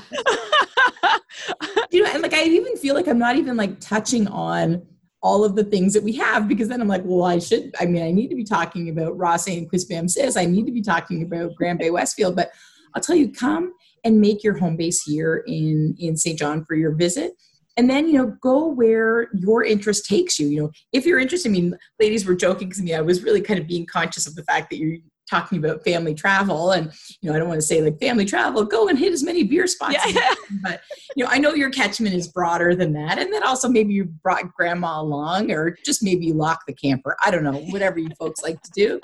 you 1.92 2.04
know, 2.04 2.10
and 2.12 2.22
like 2.22 2.34
I 2.34 2.44
even 2.44 2.78
feel 2.78 2.94
like 2.94 3.08
I'm 3.08 3.18
not 3.18 3.36
even 3.36 3.58
like 3.58 3.80
touching 3.80 4.28
on 4.28 4.84
all 5.24 5.44
of 5.44 5.56
the 5.56 5.64
things 5.64 5.94
that 5.94 6.04
we 6.04 6.14
have 6.14 6.48
because 6.48 6.68
then 6.68 6.82
I'm 6.82 6.88
like, 6.88 7.04
well, 7.04 7.24
I 7.24 7.40
should. 7.40 7.74
I 7.80 7.86
mean, 7.86 8.04
I 8.04 8.12
need 8.12 8.30
to 8.30 8.36
be 8.36 8.44
talking 8.44 8.90
about 8.90 9.18
Ross 9.18 9.48
and 9.48 9.72
Quispamsis. 9.72 10.40
I 10.40 10.46
need 10.46 10.66
to 10.66 10.72
be 10.72 10.82
talking 10.82 11.24
about 11.24 11.56
Grand 11.56 11.80
Bay 11.80 11.90
Westfield. 11.90 12.36
But 12.36 12.52
I'll 12.96 13.02
tell 13.02 13.16
you, 13.16 13.32
come 13.32 13.74
and 14.04 14.20
make 14.20 14.44
your 14.44 14.58
home 14.58 14.78
base 14.78 15.02
here 15.02 15.44
in 15.48 15.96
in 16.00 16.18
St. 16.18 16.38
John 16.38 16.64
for 16.66 16.76
your 16.76 16.92
visit 16.92 17.34
and 17.78 17.90
then 17.90 18.08
you 18.08 18.14
know 18.14 18.36
go 18.42 18.68
where 18.68 19.30
your 19.34 19.64
interest 19.64 20.06
takes 20.06 20.40
you 20.40 20.48
you 20.48 20.62
know. 20.62 20.72
If 20.92 21.06
you're 21.06 21.20
interested 21.20 21.50
i 21.50 21.52
mean 21.52 21.78
ladies 22.00 22.26
were 22.26 22.36
joking 22.36 22.70
because 22.70 22.82
me 22.82 22.94
i 22.94 23.02
was 23.02 23.24
really 23.24 23.42
kind 23.42 23.60
of 23.60 23.68
being 23.68 23.86
conscious 23.86 24.28
of 24.28 24.36
the 24.36 24.44
fact 24.44 24.70
that 24.70 24.78
you're 24.78 24.98
talking 25.30 25.60
about 25.60 25.84
family 25.84 26.14
travel 26.14 26.72
and 26.72 26.92
you 27.22 27.30
know 27.30 27.36
i 27.36 27.40
don't 27.40 27.48
want 27.48 27.60
to 27.60 27.66
say 27.66 27.82
like 27.82 27.98
family 28.00 28.26
travel 28.26 28.66
go 28.66 28.90
and 28.90 29.00
hit 29.00 29.14
as 29.14 29.24
many 29.24 29.44
beer 29.44 29.66
spots 29.66 29.96
yeah. 30.14 30.34
but 30.62 30.82
you 31.16 31.24
know 31.24 31.30
i 31.32 31.38
know 31.38 31.54
your 31.54 31.70
catchment 31.70 32.14
is 32.14 32.28
broader 32.28 32.76
than 32.76 32.94
that. 32.94 33.18
And 33.18 33.32
then 33.32 33.44
also 33.44 33.70
maybe 33.70 33.94
you 33.94 34.06
brought 34.06 34.54
grandma 34.54 35.02
along 35.02 35.52
or 35.52 35.78
just 35.86 36.04
maybe 36.04 36.26
you 36.26 36.34
lock 36.34 36.66
the 36.68 36.74
camper. 36.74 37.16
I 37.24 37.32
don't 37.32 37.44
know 37.44 37.60
whatever 37.70 38.00
you 38.00 38.10
folks 38.20 38.42
like 38.42 38.62
to 38.62 38.72
do 38.72 39.00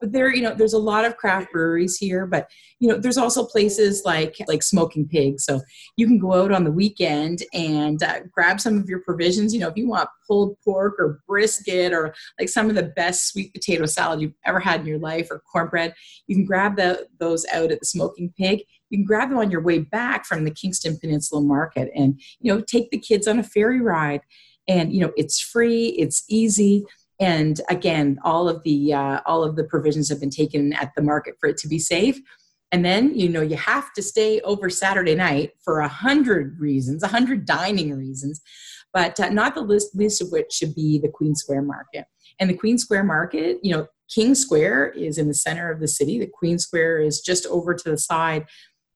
but 0.00 0.12
there 0.12 0.34
you 0.34 0.42
know 0.42 0.54
there's 0.54 0.72
a 0.74 0.78
lot 0.78 1.04
of 1.04 1.16
craft 1.16 1.52
breweries 1.52 1.96
here 1.96 2.26
but 2.26 2.48
you 2.80 2.88
know 2.88 2.98
there's 2.98 3.18
also 3.18 3.44
places 3.44 4.02
like 4.04 4.36
like 4.46 4.62
smoking 4.62 5.06
pig. 5.08 5.40
So 5.40 5.60
you 5.96 6.06
can 6.06 6.18
go 6.18 6.34
out 6.34 6.52
on 6.52 6.64
the 6.64 6.70
weekend 6.70 7.42
and 7.52 8.02
uh, 8.02 8.20
grab 8.30 8.60
some 8.60 8.78
of 8.78 8.88
your 8.88 9.00
provisions. 9.00 9.52
You 9.52 9.60
know 9.60 9.68
if 9.68 9.76
you 9.76 9.88
want 9.88 10.08
pulled 10.26 10.56
pork 10.64 10.94
or 10.98 11.20
brisket 11.26 11.92
or 11.92 12.14
like 12.38 12.48
some 12.48 12.68
of 12.68 12.76
the 12.76 12.84
best 12.84 13.28
sweet 13.28 13.52
potato 13.52 13.86
salad 13.86 14.20
you've 14.20 14.34
ever 14.44 14.60
had 14.60 14.80
in 14.80 14.86
your 14.86 14.98
life 14.98 15.28
or 15.30 15.42
cornbread 15.50 15.94
you 16.26 16.36
can 16.36 16.44
grab 16.44 16.76
the, 16.76 17.06
those 17.18 17.46
out 17.52 17.72
at 17.72 17.80
the 17.80 17.86
smoking 17.86 18.32
pig. 18.36 18.62
You 18.90 18.98
can 18.98 19.04
grab 19.04 19.30
them 19.30 19.38
on 19.38 19.50
your 19.50 19.62
way 19.62 19.78
back 19.78 20.24
from 20.24 20.44
the 20.44 20.50
kingston 20.50 20.98
peninsula 20.98 21.42
market 21.42 21.90
and 21.94 22.20
you 22.40 22.52
know 22.52 22.60
take 22.60 22.90
the 22.90 22.98
kids 22.98 23.26
on 23.26 23.38
a 23.38 23.42
ferry 23.42 23.80
ride. 23.80 24.20
And 24.68 24.92
you 24.92 25.00
know 25.00 25.12
it's 25.16 25.40
free 25.40 25.86
it's 25.98 26.24
easy 26.28 26.84
and 27.20 27.60
again 27.68 28.18
all 28.22 28.48
of 28.48 28.62
the 28.64 28.92
uh, 28.92 29.20
all 29.26 29.42
of 29.42 29.56
the 29.56 29.64
provisions 29.64 30.08
have 30.08 30.20
been 30.20 30.30
taken 30.30 30.72
at 30.74 30.92
the 30.96 31.02
market 31.02 31.34
for 31.40 31.48
it 31.48 31.56
to 31.58 31.68
be 31.68 31.78
safe. 31.78 32.18
And 32.70 32.84
then 32.84 33.14
you 33.14 33.28
know 33.28 33.40
you 33.40 33.56
have 33.56 33.92
to 33.94 34.02
stay 34.02 34.40
over 34.40 34.68
saturday 34.68 35.14
night 35.14 35.52
for 35.64 35.80
a 35.80 35.88
hundred 35.88 36.58
reasons 36.60 37.02
a 37.02 37.08
hundred 37.08 37.46
dining 37.46 37.96
reasons 37.96 38.40
but 38.94 39.20
uh, 39.20 39.28
not 39.28 39.54
the 39.54 39.60
least, 39.60 40.22
of 40.22 40.32
which 40.32 40.50
should 40.50 40.74
be 40.74 40.98
the 40.98 41.10
queen 41.10 41.34
square 41.34 41.60
market. 41.60 42.06
And 42.40 42.48
the 42.48 42.54
queen 42.54 42.78
square 42.78 43.04
market 43.04 43.58
you 43.62 43.74
know 43.74 43.86
king 44.14 44.34
square 44.34 44.88
is 44.88 45.18
in 45.18 45.28
the 45.28 45.34
center 45.34 45.70
of 45.70 45.80
the 45.80 45.88
city. 45.88 46.18
The 46.18 46.30
queen 46.32 46.58
square 46.58 47.00
is 47.00 47.20
just 47.20 47.46
over 47.46 47.74
to 47.74 47.90
the 47.90 47.98
side. 47.98 48.46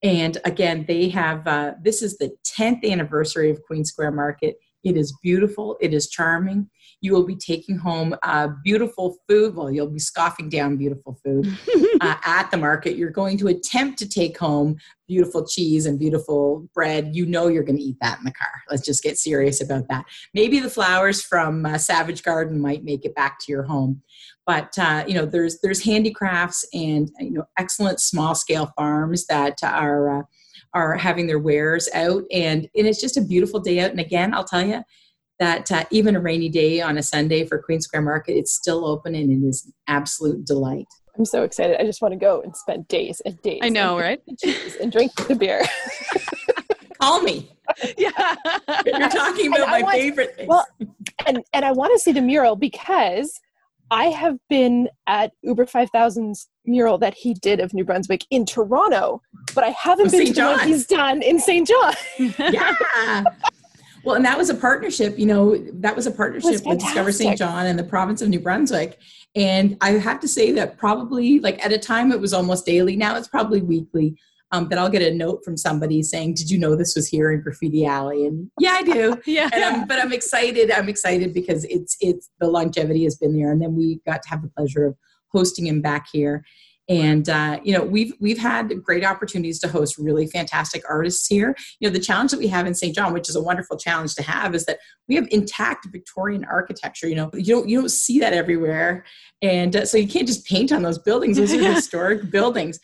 And 0.03 0.39
again 0.45 0.85
they 0.87 1.09
have 1.11 1.47
uh, 1.47 1.73
this 1.83 2.03
is 2.03 2.19
the 2.19 2.33
10th 2.59 2.85
anniversary 2.85 3.51
of 3.51 3.63
queen 3.63 3.85
square 3.85 4.13
market. 4.13 4.57
It 4.85 4.97
is 4.97 5.17
beautiful. 5.23 5.77
It 5.81 5.95
is 5.95 6.09
charming 6.09 6.69
you 7.03 7.12
will 7.12 7.27
be 7.27 7.35
taking 7.35 7.77
home 7.77 8.15
uh, 8.23 8.49
beautiful 8.65 9.17
food. 9.29 9.57
Well, 9.57 9.71
you'll 9.71 9.91
be 9.91 9.99
scoffing 9.99 10.49
down 10.49 10.77
beautiful 10.77 11.19
food 11.25 11.47
uh, 12.01 12.15
at 12.25 12.51
the 12.51 12.57
market. 12.57 12.97
You're 12.97 13.11
going 13.11 13.37
to 13.38 13.49
attempt 13.49 13.99
to 13.99 14.09
take 14.09 14.38
home 14.38 14.77
beautiful 15.09 15.45
cheese 15.45 15.85
and 15.85 15.99
beautiful 15.99 16.69
bread. 16.73 17.11
You 17.12 17.27
know 17.27 17.49
you're 17.49 17.65
going 17.65 17.77
to 17.77 17.83
eat 17.83 17.97
that 18.01 18.19
in 18.19 18.25
the 18.25 18.33
car. 18.33 18.53
Let's 18.71 18.87
just 18.87 19.03
get 19.03 19.19
serious 19.19 19.61
about 19.61 19.88
that. 19.88 20.05
Maybe 20.33 20.61
the 20.61 20.71
flowers 20.71 21.23
from 21.23 21.67
uh, 21.67 21.77
Savage 21.77 22.23
Garden 22.23 22.61
might 22.61 22.85
make 22.85 23.05
it 23.05 23.17
back 23.17 23.41
to 23.41 23.53
your 23.53 23.65
home, 23.65 24.01
but 24.47 24.73
uh, 24.79 25.05
you 25.07 25.15
know 25.15 25.27
there's 25.27 25.59
there's 25.61 25.85
handicrafts 25.85 26.65
and 26.73 27.11
you 27.19 27.33
know 27.33 27.45
excellent 27.59 27.99
small 28.01 28.37
scale 28.37 28.73
farms 28.77 29.27
that 29.27 29.59
are 29.65 30.21
uh, 30.21 30.23
are 30.75 30.97
having 30.97 31.27
their 31.27 31.41
wares 31.41 31.88
out 31.95 32.23
and, 32.33 32.69
and 32.75 32.87
it's 32.87 33.01
just 33.01 33.19
a 33.19 33.21
beautiful 33.21 33.61
day 33.61 33.81
out 33.81 33.91
and 33.91 34.01
again 34.01 34.33
i'll 34.33 34.43
tell 34.43 34.65
you 34.65 34.83
that 35.43 35.73
uh, 35.73 35.85
even 35.91 36.15
a 36.15 36.21
rainy 36.21 36.49
day 36.49 36.81
on 36.81 36.97
a 36.97 37.03
Sunday 37.03 37.45
for 37.45 37.59
Queen 37.59 37.81
Square 37.81 38.03
Market, 38.03 38.35
it's 38.35 38.53
still 38.53 38.87
open 38.87 39.17
and 39.17 39.29
it 39.29 39.45
is 39.45 39.65
an 39.67 39.73
absolute 39.89 40.45
delight. 40.45 40.87
I'm 41.19 41.25
so 41.25 41.43
excited. 41.43 41.81
I 41.81 41.85
just 41.85 42.01
want 42.01 42.13
to 42.13 42.19
go 42.19 42.41
and 42.43 42.57
spend 42.57 42.87
days 42.87 43.21
and 43.25 43.43
days. 43.43 43.59
I 43.61 43.69
know, 43.69 43.99
right? 43.99 44.23
And 44.81 44.93
drink 44.93 45.13
the 45.27 45.35
beer. 45.35 45.63
Call 47.01 47.23
me. 47.23 47.51
Yeah. 47.97 48.11
You're 48.85 49.09
talking 49.09 49.47
about 49.49 49.69
my 49.69 49.83
want, 49.83 49.95
favorite 49.95 50.37
things. 50.37 50.49
Well, 50.49 50.67
and, 51.27 51.43
and 51.55 51.65
I 51.65 51.73
want 51.73 51.93
to 51.95 51.99
see 51.99 52.13
the 52.13 52.21
mural 52.21 52.55
because 52.55 53.41
I 53.91 54.07
have 54.07 54.37
been 54.51 54.89
at 55.07 55.33
Uber 55.43 55.65
5000's 55.67 56.49
mural 56.67 56.99
that 56.99 57.15
he 57.15 57.35
did 57.35 57.61
of 57.61 57.73
New 57.73 57.85
Brunswick 57.85 58.27
in 58.31 58.45
Toronto, 58.45 59.23
but 59.55 59.65
I 59.65 59.71
haven't 59.71 60.11
been 60.11 60.27
St. 60.27 60.37
to 60.37 60.43
the 60.43 60.49
one 60.49 60.69
he's 60.69 60.87
done 60.87 61.23
in 61.23 61.41
St. 61.41 61.67
John. 61.67 61.95
yeah. 62.53 63.25
Well, 64.05 64.17
and 64.17 64.25
that 64.25 64.37
was 64.37 64.51
a 64.51 64.55
partnership, 64.55 65.19
you 65.19 65.27
know, 65.27 65.57
that 65.75 65.95
was 65.95 66.07
a 66.07 66.11
partnership 66.11 66.65
with 66.65 66.81
Discover 66.81 67.12
St. 67.12 67.38
John 67.38 67.67
and 67.67 67.79
the 67.79 67.85
province 67.85 68.23
of 68.23 68.29
New 68.29 68.41
Brunswick. 68.41 68.99
And 69.35 69.77
I 69.81 69.93
have 69.93 70.21
to 70.21 70.29
say 70.29 70.53
that 70.53 70.77
probably, 70.77 71.41
like 71.41 71.65
at 71.65 71.73
a 71.73 71.79
time, 71.79 72.12
it 72.12 72.21
was 72.21 72.33
almost 72.33 72.67
daily. 72.67 72.97
Now 72.97 73.17
it's 73.17 73.29
probably 73.29 73.62
weekly. 73.62 74.17
Um, 74.55 74.69
that 74.69 74.79
I'll 74.79 74.91
get 74.91 75.01
a 75.01 75.15
note 75.15 75.43
from 75.47 75.57
somebody 75.57 76.03
saying, 76.03 76.35
"Did 76.35 76.51
you 76.51 76.59
know 76.59 76.77
this 76.77 76.95
was 76.95 77.09
here 77.09 77.33
in 77.33 77.41
Graffiti 77.41 77.87
Alley?" 77.87 78.27
And 78.27 78.51
yeah, 78.61 78.73
I 78.73 78.83
do. 78.83 79.17
yeah. 79.27 79.49
I'm, 79.51 79.87
but 79.87 79.99
I'm 79.99 80.12
excited. 80.12 80.71
I'm 80.71 80.91
excited 80.91 81.33
because 81.33 81.65
it's 81.71 81.97
it's 82.01 82.29
the 82.38 82.49
longevity 82.49 83.05
has 83.05 83.17
been 83.17 83.35
there, 83.35 83.51
and 83.51 83.62
then 83.62 83.75
we 83.75 84.03
got 84.07 84.23
to 84.25 84.29
have 84.29 84.43
the 84.43 84.51
pleasure 84.55 84.85
of 84.85 84.95
hosting 85.33 85.67
him 85.67 85.81
back 85.81 86.07
here 86.12 86.45
and 86.93 87.29
uh, 87.31 87.59
you 87.65 87.73
know 87.73 87.83
we've 87.83 88.13
we've 88.21 88.39
had 88.39 88.83
great 88.83 89.03
opportunities 89.03 89.59
to 89.61 89.69
host 89.69 89.97
really 89.97 90.27
fantastic 90.27 90.83
artists 90.89 91.27
here. 91.27 91.57
You 91.81 91.89
know 91.89 91.93
the 91.93 92.01
challenge 92.01 92.33
that 92.33 92.39
we 92.39 92.49
have 92.49 92.67
in 92.67 92.75
st 92.75 92.95
john 92.95 93.15
which 93.15 93.31
is 93.31 93.37
a 93.37 93.41
wonderful 93.41 93.79
challenge 93.79 94.15
to 94.17 94.23
have 94.23 94.55
is 94.55 94.67
that 94.67 94.79
we 95.09 95.15
have 95.15 95.27
intact 95.31 95.87
victorian 95.91 96.45
architecture. 96.45 97.09
You 97.09 97.15
know 97.15 97.31
you 97.33 97.55
don't 97.55 97.69
you 97.69 97.81
don't 97.81 97.91
see 97.91 98.21
that 98.21 98.35
everywhere. 98.35 99.05
And 99.41 99.75
uh, 99.75 99.87
so 99.87 99.97
you 99.97 100.07
can't 100.07 100.27
just 100.27 100.47
paint 100.47 100.71
on 100.71 100.83
those 100.83 100.99
buildings. 100.99 101.39
Those 101.39 101.55
are 101.55 101.73
historic 101.75 102.31
buildings. 102.31 102.79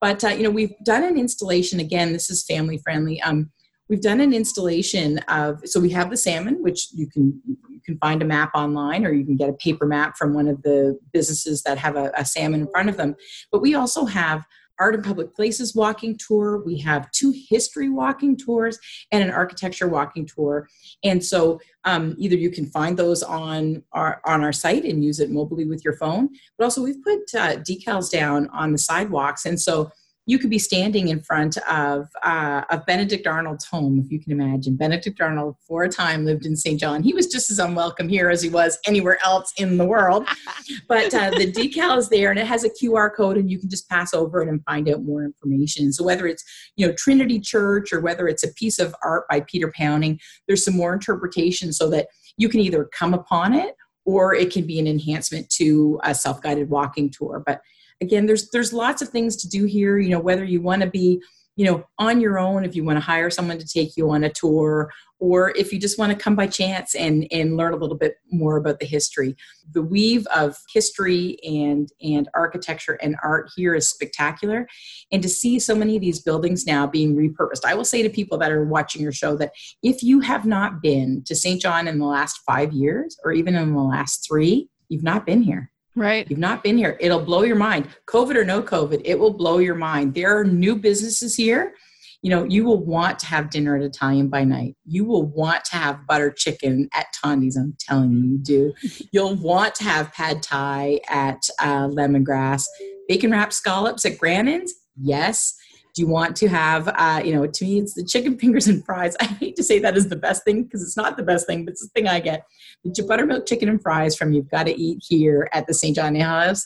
But 0.00 0.22
uh, 0.22 0.28
you 0.28 0.44
know 0.44 0.50
we've 0.50 0.74
done 0.84 1.02
an 1.02 1.18
installation. 1.18 1.80
Again 1.80 2.12
this 2.12 2.30
is 2.30 2.44
family 2.44 2.78
friendly. 2.78 3.20
Um, 3.22 3.50
we've 3.88 4.02
done 4.02 4.20
an 4.20 4.32
installation 4.32 5.18
of 5.28 5.60
so 5.64 5.80
we 5.80 5.90
have 5.90 6.10
the 6.10 6.16
salmon 6.16 6.62
which 6.62 6.88
you 6.92 7.06
can 7.06 7.40
you 7.46 7.56
can 7.84 7.98
find 7.98 8.22
a 8.22 8.26
map 8.26 8.50
online 8.54 9.06
or 9.06 9.12
you 9.12 9.24
can 9.24 9.36
get 9.36 9.48
a 9.48 9.54
paper 9.54 9.86
map 9.86 10.16
from 10.16 10.34
one 10.34 10.48
of 10.48 10.62
the 10.62 10.98
businesses 11.12 11.62
that 11.62 11.78
have 11.78 11.96
a, 11.96 12.10
a 12.16 12.24
salmon 12.24 12.62
in 12.62 12.68
front 12.68 12.88
of 12.88 12.96
them. 12.96 13.14
But 13.50 13.62
we 13.62 13.74
also 13.74 14.04
have 14.04 14.44
art 14.80 14.94
in 14.94 15.02
public 15.02 15.34
places 15.34 15.74
walking 15.74 16.16
tour. 16.16 16.62
We 16.64 16.78
have 16.80 17.10
two 17.10 17.34
history 17.48 17.88
walking 17.88 18.36
tours 18.36 18.78
and 19.10 19.24
an 19.24 19.30
architecture 19.30 19.88
walking 19.88 20.24
tour. 20.26 20.68
And 21.02 21.24
so 21.24 21.60
um, 21.84 22.14
either 22.18 22.36
you 22.36 22.50
can 22.50 22.66
find 22.66 22.96
those 22.96 23.22
on 23.22 23.82
our 23.92 24.20
on 24.24 24.44
our 24.44 24.52
site 24.52 24.84
and 24.84 25.04
use 25.04 25.18
it 25.18 25.30
mobily 25.30 25.68
with 25.68 25.84
your 25.84 25.96
phone 25.96 26.28
but 26.56 26.64
also 26.64 26.82
we've 26.82 27.02
put 27.02 27.20
uh, 27.34 27.56
decals 27.56 28.10
down 28.10 28.48
on 28.50 28.72
the 28.72 28.78
sidewalks. 28.78 29.46
And 29.46 29.60
so 29.60 29.90
you 30.28 30.38
could 30.38 30.50
be 30.50 30.58
standing 30.58 31.08
in 31.08 31.22
front 31.22 31.56
of 31.66 32.06
uh, 32.22 32.62
of 32.68 32.84
Benedict 32.84 33.26
Arnold's 33.26 33.64
home, 33.64 33.98
if 34.04 34.12
you 34.12 34.20
can 34.20 34.30
imagine. 34.30 34.76
Benedict 34.76 35.18
Arnold, 35.22 35.56
for 35.66 35.84
a 35.84 35.88
time, 35.88 36.26
lived 36.26 36.44
in 36.44 36.54
St. 36.54 36.78
John. 36.78 37.02
He 37.02 37.14
was 37.14 37.28
just 37.28 37.50
as 37.50 37.58
unwelcome 37.58 38.10
here 38.10 38.28
as 38.28 38.42
he 38.42 38.50
was 38.50 38.78
anywhere 38.86 39.18
else 39.24 39.54
in 39.56 39.78
the 39.78 39.86
world. 39.86 40.28
but 40.88 41.14
uh, 41.14 41.30
the 41.30 41.50
decal 41.50 41.96
is 41.96 42.10
there, 42.10 42.28
and 42.28 42.38
it 42.38 42.46
has 42.46 42.62
a 42.62 42.68
QR 42.68 43.08
code, 43.16 43.38
and 43.38 43.50
you 43.50 43.58
can 43.58 43.70
just 43.70 43.88
pass 43.88 44.12
over 44.12 44.42
it 44.42 44.50
and 44.50 44.62
find 44.64 44.86
out 44.90 45.02
more 45.02 45.24
information. 45.24 45.94
So 45.94 46.04
whether 46.04 46.26
it's 46.26 46.44
you 46.76 46.86
know 46.86 46.92
Trinity 46.98 47.40
Church 47.40 47.90
or 47.90 48.00
whether 48.00 48.28
it's 48.28 48.44
a 48.44 48.52
piece 48.52 48.78
of 48.78 48.94
art 49.02 49.24
by 49.30 49.40
Peter 49.40 49.72
Powning, 49.74 50.20
there's 50.46 50.62
some 50.62 50.76
more 50.76 50.92
interpretation 50.92 51.72
so 51.72 51.88
that 51.88 52.08
you 52.36 52.50
can 52.50 52.60
either 52.60 52.84
come 52.92 53.14
upon 53.14 53.54
it 53.54 53.74
or 54.04 54.34
it 54.34 54.52
can 54.52 54.66
be 54.66 54.78
an 54.78 54.86
enhancement 54.86 55.48
to 55.48 55.98
a 56.04 56.14
self-guided 56.14 56.68
walking 56.68 57.10
tour. 57.10 57.42
But 57.46 57.62
again 58.00 58.26
there's 58.26 58.50
there's 58.50 58.72
lots 58.72 59.02
of 59.02 59.08
things 59.08 59.36
to 59.36 59.48
do 59.48 59.64
here 59.64 59.98
you 59.98 60.08
know 60.08 60.20
whether 60.20 60.44
you 60.44 60.60
want 60.60 60.82
to 60.82 60.88
be 60.88 61.20
you 61.56 61.64
know 61.64 61.84
on 61.98 62.20
your 62.20 62.38
own 62.38 62.64
if 62.64 62.76
you 62.76 62.84
want 62.84 62.96
to 62.96 63.04
hire 63.04 63.30
someone 63.30 63.58
to 63.58 63.66
take 63.66 63.96
you 63.96 64.10
on 64.10 64.24
a 64.24 64.30
tour 64.30 64.90
or 65.20 65.50
if 65.56 65.72
you 65.72 65.78
just 65.78 65.98
want 65.98 66.12
to 66.12 66.18
come 66.18 66.36
by 66.36 66.46
chance 66.46 66.94
and 66.94 67.26
and 67.30 67.56
learn 67.56 67.72
a 67.72 67.76
little 67.76 67.96
bit 67.96 68.16
more 68.30 68.56
about 68.56 68.78
the 68.78 68.86
history. 68.86 69.36
The 69.72 69.82
weave 69.82 70.26
of 70.28 70.56
history 70.72 71.38
and 71.42 71.88
and 72.02 72.28
architecture 72.34 72.98
and 73.02 73.16
art 73.22 73.50
here 73.56 73.74
is 73.74 73.88
spectacular. 73.88 74.68
And 75.10 75.22
to 75.22 75.28
see 75.28 75.58
so 75.58 75.74
many 75.74 75.96
of 75.96 76.02
these 76.02 76.20
buildings 76.20 76.66
now 76.66 76.86
being 76.86 77.16
repurposed 77.16 77.64
i 77.64 77.74
will 77.74 77.84
say 77.84 78.02
to 78.02 78.10
people 78.10 78.38
that 78.38 78.52
are 78.52 78.64
watching 78.64 79.02
your 79.02 79.12
show 79.12 79.36
that 79.36 79.52
if 79.82 80.02
you 80.02 80.20
have 80.20 80.44
not 80.44 80.82
been 80.82 81.22
to 81.24 81.34
st 81.34 81.60
john 81.60 81.88
in 81.88 81.98
the 81.98 82.06
last 82.06 82.40
five 82.46 82.72
years 82.72 83.18
or 83.24 83.32
even 83.32 83.54
in 83.54 83.74
the 83.74 83.80
last 83.80 84.26
three 84.26 84.68
you've 84.88 85.02
not 85.02 85.26
been 85.26 85.42
here 85.42 85.70
Right. 85.98 86.30
You've 86.30 86.38
not 86.38 86.62
been 86.62 86.78
here. 86.78 86.96
It'll 87.00 87.24
blow 87.24 87.42
your 87.42 87.56
mind. 87.56 87.88
COVID 88.06 88.36
or 88.36 88.44
no 88.44 88.62
COVID, 88.62 89.02
it 89.04 89.18
will 89.18 89.32
blow 89.32 89.58
your 89.58 89.74
mind. 89.74 90.14
There 90.14 90.38
are 90.38 90.44
new 90.44 90.76
businesses 90.76 91.34
here. 91.34 91.74
You 92.22 92.30
know, 92.30 92.44
you 92.44 92.64
will 92.64 92.84
want 92.84 93.18
to 93.20 93.26
have 93.26 93.50
dinner 93.50 93.76
at 93.76 93.82
Italian 93.82 94.28
by 94.28 94.44
night. 94.44 94.76
You 94.84 95.04
will 95.04 95.24
want 95.24 95.64
to 95.66 95.76
have 95.76 96.06
butter 96.06 96.30
chicken 96.30 96.88
at 96.94 97.06
Thandi's. 97.14 97.56
I'm 97.56 97.76
telling 97.80 98.12
you, 98.12 98.30
you 98.30 98.38
do. 98.38 98.74
You'll 99.12 99.34
want 99.36 99.74
to 99.76 99.84
have 99.84 100.12
pad 100.12 100.42
thai 100.42 101.00
at 101.08 101.48
uh, 101.60 101.88
Lemongrass. 101.88 102.64
Bacon 103.08 103.32
wrapped 103.32 103.54
scallops 103.54 104.04
at 104.04 104.18
Grannan's. 104.18 104.74
Yes. 105.00 105.54
Do 105.98 106.02
you 106.02 106.08
want 106.08 106.36
to 106.36 106.48
have, 106.48 106.86
uh, 106.94 107.20
you 107.24 107.34
know, 107.34 107.44
to 107.44 107.64
me, 107.64 107.80
it's 107.80 107.94
the 107.94 108.04
chicken 108.04 108.38
fingers 108.38 108.68
and 108.68 108.84
fries. 108.84 109.16
I 109.20 109.24
hate 109.24 109.56
to 109.56 109.64
say 109.64 109.80
that 109.80 109.96
is 109.96 110.08
the 110.08 110.14
best 110.14 110.44
thing 110.44 110.62
because 110.62 110.80
it's 110.80 110.96
not 110.96 111.16
the 111.16 111.24
best 111.24 111.44
thing, 111.44 111.64
but 111.64 111.72
it's 111.72 111.82
the 111.82 111.88
thing 111.88 112.06
I 112.06 112.20
get. 112.20 112.46
The 112.84 113.02
buttermilk 113.02 113.46
chicken 113.46 113.68
and 113.68 113.82
fries 113.82 114.14
from 114.14 114.32
You've 114.32 114.48
Got 114.48 114.66
to 114.66 114.80
Eat 114.80 115.02
here 115.04 115.48
at 115.52 115.66
the 115.66 115.74
St. 115.74 115.96
John 115.96 116.14
House, 116.14 116.64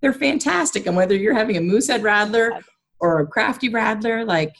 they're 0.00 0.14
fantastic. 0.14 0.86
And 0.86 0.96
whether 0.96 1.14
you're 1.14 1.34
having 1.34 1.58
a 1.58 1.60
moosehead 1.60 2.02
rattler 2.02 2.60
or 2.98 3.20
a 3.20 3.26
crafty 3.26 3.68
rattler, 3.68 4.24
like, 4.24 4.54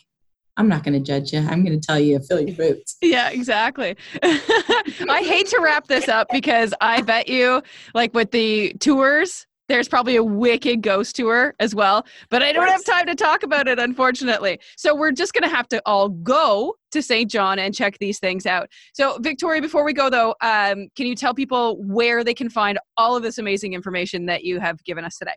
I'm 0.59 0.69
not 0.69 0.85
going 0.85 0.93
to 0.93 1.01
judge 1.01 1.33
you. 1.33 1.39
I'm 1.39 1.65
going 1.65 1.81
to 1.81 1.87
tell 1.87 1.99
you 1.99 2.19
fill 2.19 2.43
your 2.43 2.55
boots. 2.55 2.99
Yeah, 3.01 3.31
exactly. 3.31 3.97
I 4.23 5.23
hate 5.27 5.47
to 5.47 5.61
wrap 5.63 5.87
this 5.87 6.07
up 6.07 6.29
because 6.31 6.75
I 6.83 7.01
bet 7.01 7.29
you, 7.29 7.63
like 7.95 8.13
with 8.13 8.31
the 8.31 8.75
tours, 8.79 9.47
there's 9.73 9.89
probably 9.89 10.17
a 10.17 10.23
wicked 10.23 10.83
ghost 10.83 11.17
tour 11.17 11.55
as 11.59 11.75
well, 11.75 12.05
but 12.29 12.43
I 12.43 12.53
don't 12.53 12.69
have 12.69 12.85
time 12.85 13.07
to 13.07 13.15
talk 13.15 13.43
about 13.43 13.67
it, 13.69 13.79
unfortunately. 13.79 14.61
So 14.77 14.95
we're 14.95 15.13
just 15.13 15.33
going 15.33 15.49
to 15.49 15.57
have 15.57 15.67
to 15.69 15.81
all 15.87 16.11
go 16.11 16.75
to 16.91 17.01
St. 17.01 17.31
John 17.31 17.59
and 17.59 17.75
check 17.75 17.97
these 17.97 18.19
things 18.19 18.45
out. 18.45 18.69
So, 18.93 19.17
Victoria, 19.21 19.63
before 19.63 19.83
we 19.83 19.95
go 19.95 20.11
though, 20.11 20.35
um, 20.43 20.89
can 20.95 21.07
you 21.07 21.15
tell 21.15 21.33
people 21.33 21.83
where 21.83 22.23
they 22.23 22.35
can 22.35 22.51
find 22.51 22.79
all 22.99 23.17
of 23.17 23.23
this 23.23 23.39
amazing 23.39 23.73
information 23.73 24.27
that 24.27 24.45
you 24.45 24.61
have 24.61 24.85
given 24.85 25.07
us 25.07 25.17
today? 25.17 25.33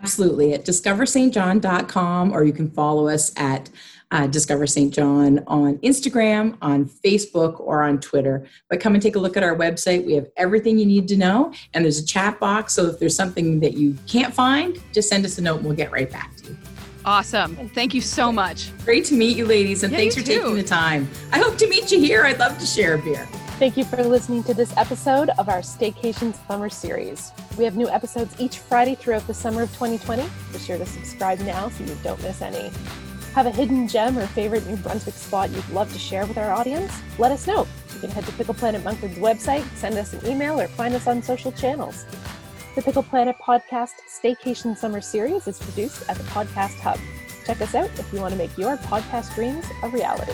Absolutely. 0.00 0.54
At 0.54 0.64
discoverstjohn.com, 0.64 2.32
or 2.32 2.44
you 2.44 2.52
can 2.52 2.70
follow 2.70 3.08
us 3.08 3.32
at 3.36 3.70
uh, 4.12 4.26
Discover 4.26 4.66
St. 4.66 4.92
John 4.94 5.42
on 5.46 5.78
Instagram, 5.78 6.56
on 6.62 6.84
Facebook, 6.86 7.58
or 7.60 7.82
on 7.82 8.00
Twitter. 8.00 8.46
But 8.70 8.80
come 8.80 8.94
and 8.94 9.02
take 9.02 9.16
a 9.16 9.18
look 9.18 9.36
at 9.36 9.42
our 9.42 9.56
website. 9.56 10.04
We 10.06 10.14
have 10.14 10.28
everything 10.36 10.78
you 10.78 10.86
need 10.86 11.08
to 11.08 11.16
know, 11.16 11.52
and 11.74 11.84
there's 11.84 11.98
a 11.98 12.06
chat 12.06 12.38
box. 12.38 12.72
So 12.74 12.86
if 12.86 12.98
there's 12.98 13.16
something 13.16 13.60
that 13.60 13.74
you 13.74 13.96
can't 14.06 14.32
find, 14.32 14.80
just 14.92 15.08
send 15.08 15.24
us 15.24 15.38
a 15.38 15.42
note 15.42 15.56
and 15.56 15.64
we'll 15.66 15.76
get 15.76 15.90
right 15.90 16.10
back 16.10 16.36
to 16.36 16.50
you. 16.50 16.56
Awesome. 17.04 17.54
Thank 17.70 17.94
you 17.94 18.00
so 18.00 18.32
much. 18.32 18.70
Great 18.84 19.04
to 19.06 19.14
meet 19.14 19.36
you, 19.36 19.46
ladies, 19.46 19.84
and 19.84 19.92
Yeah, 19.92 19.98
thanks 19.98 20.16
for 20.16 20.22
too. 20.22 20.40
taking 20.40 20.54
the 20.56 20.62
time. 20.64 21.08
I 21.32 21.38
hope 21.38 21.56
to 21.58 21.68
meet 21.68 21.92
you 21.92 22.00
here. 22.00 22.24
I'd 22.24 22.38
love 22.40 22.58
to 22.58 22.66
share 22.66 22.94
a 22.94 22.98
beer. 22.98 23.26
Thank 23.58 23.76
you 23.76 23.84
for 23.84 24.02
listening 24.02 24.42
to 24.44 24.54
this 24.54 24.76
episode 24.76 25.30
of 25.38 25.48
our 25.48 25.60
Staycation 25.60 26.34
Summer 26.46 26.68
Series. 26.68 27.32
We 27.56 27.64
have 27.64 27.76
new 27.76 27.88
episodes 27.88 28.34
each 28.40 28.58
Friday 28.58 28.96
throughout 28.96 29.26
the 29.26 29.34
summer 29.34 29.62
of 29.62 29.70
2020. 29.74 30.24
Be 30.52 30.58
sure 30.58 30.78
to 30.78 30.84
subscribe 30.84 31.38
now 31.40 31.68
so 31.70 31.84
you 31.84 31.96
don't 32.02 32.20
miss 32.22 32.42
any. 32.42 32.70
Have 33.36 33.44
a 33.44 33.50
hidden 33.50 33.86
gem 33.86 34.18
or 34.18 34.26
favorite 34.28 34.66
New 34.66 34.76
Brunswick 34.76 35.14
spot 35.14 35.50
you'd 35.50 35.68
love 35.68 35.92
to 35.92 35.98
share 35.98 36.24
with 36.24 36.38
our 36.38 36.50
audience? 36.52 36.90
Let 37.18 37.32
us 37.32 37.46
know. 37.46 37.68
You 37.92 38.00
can 38.00 38.08
head 38.08 38.24
to 38.24 38.32
Pickle 38.32 38.54
Planet 38.54 38.82
Moncton's 38.82 39.18
website, 39.18 39.62
send 39.76 39.98
us 39.98 40.14
an 40.14 40.26
email, 40.26 40.58
or 40.58 40.68
find 40.68 40.94
us 40.94 41.06
on 41.06 41.22
social 41.22 41.52
channels. 41.52 42.06
The 42.76 42.80
Pickle 42.80 43.02
Planet 43.02 43.36
podcast 43.38 43.90
Staycation 44.08 44.74
Summer 44.74 45.02
Series 45.02 45.46
is 45.46 45.58
produced 45.58 46.08
at 46.08 46.16
the 46.16 46.24
Podcast 46.24 46.80
Hub. 46.80 46.98
Check 47.44 47.60
us 47.60 47.74
out 47.74 47.90
if 47.98 48.10
you 48.10 48.20
want 48.20 48.32
to 48.32 48.38
make 48.38 48.56
your 48.56 48.78
podcast 48.78 49.34
dreams 49.34 49.66
a 49.82 49.90
reality. 49.90 50.32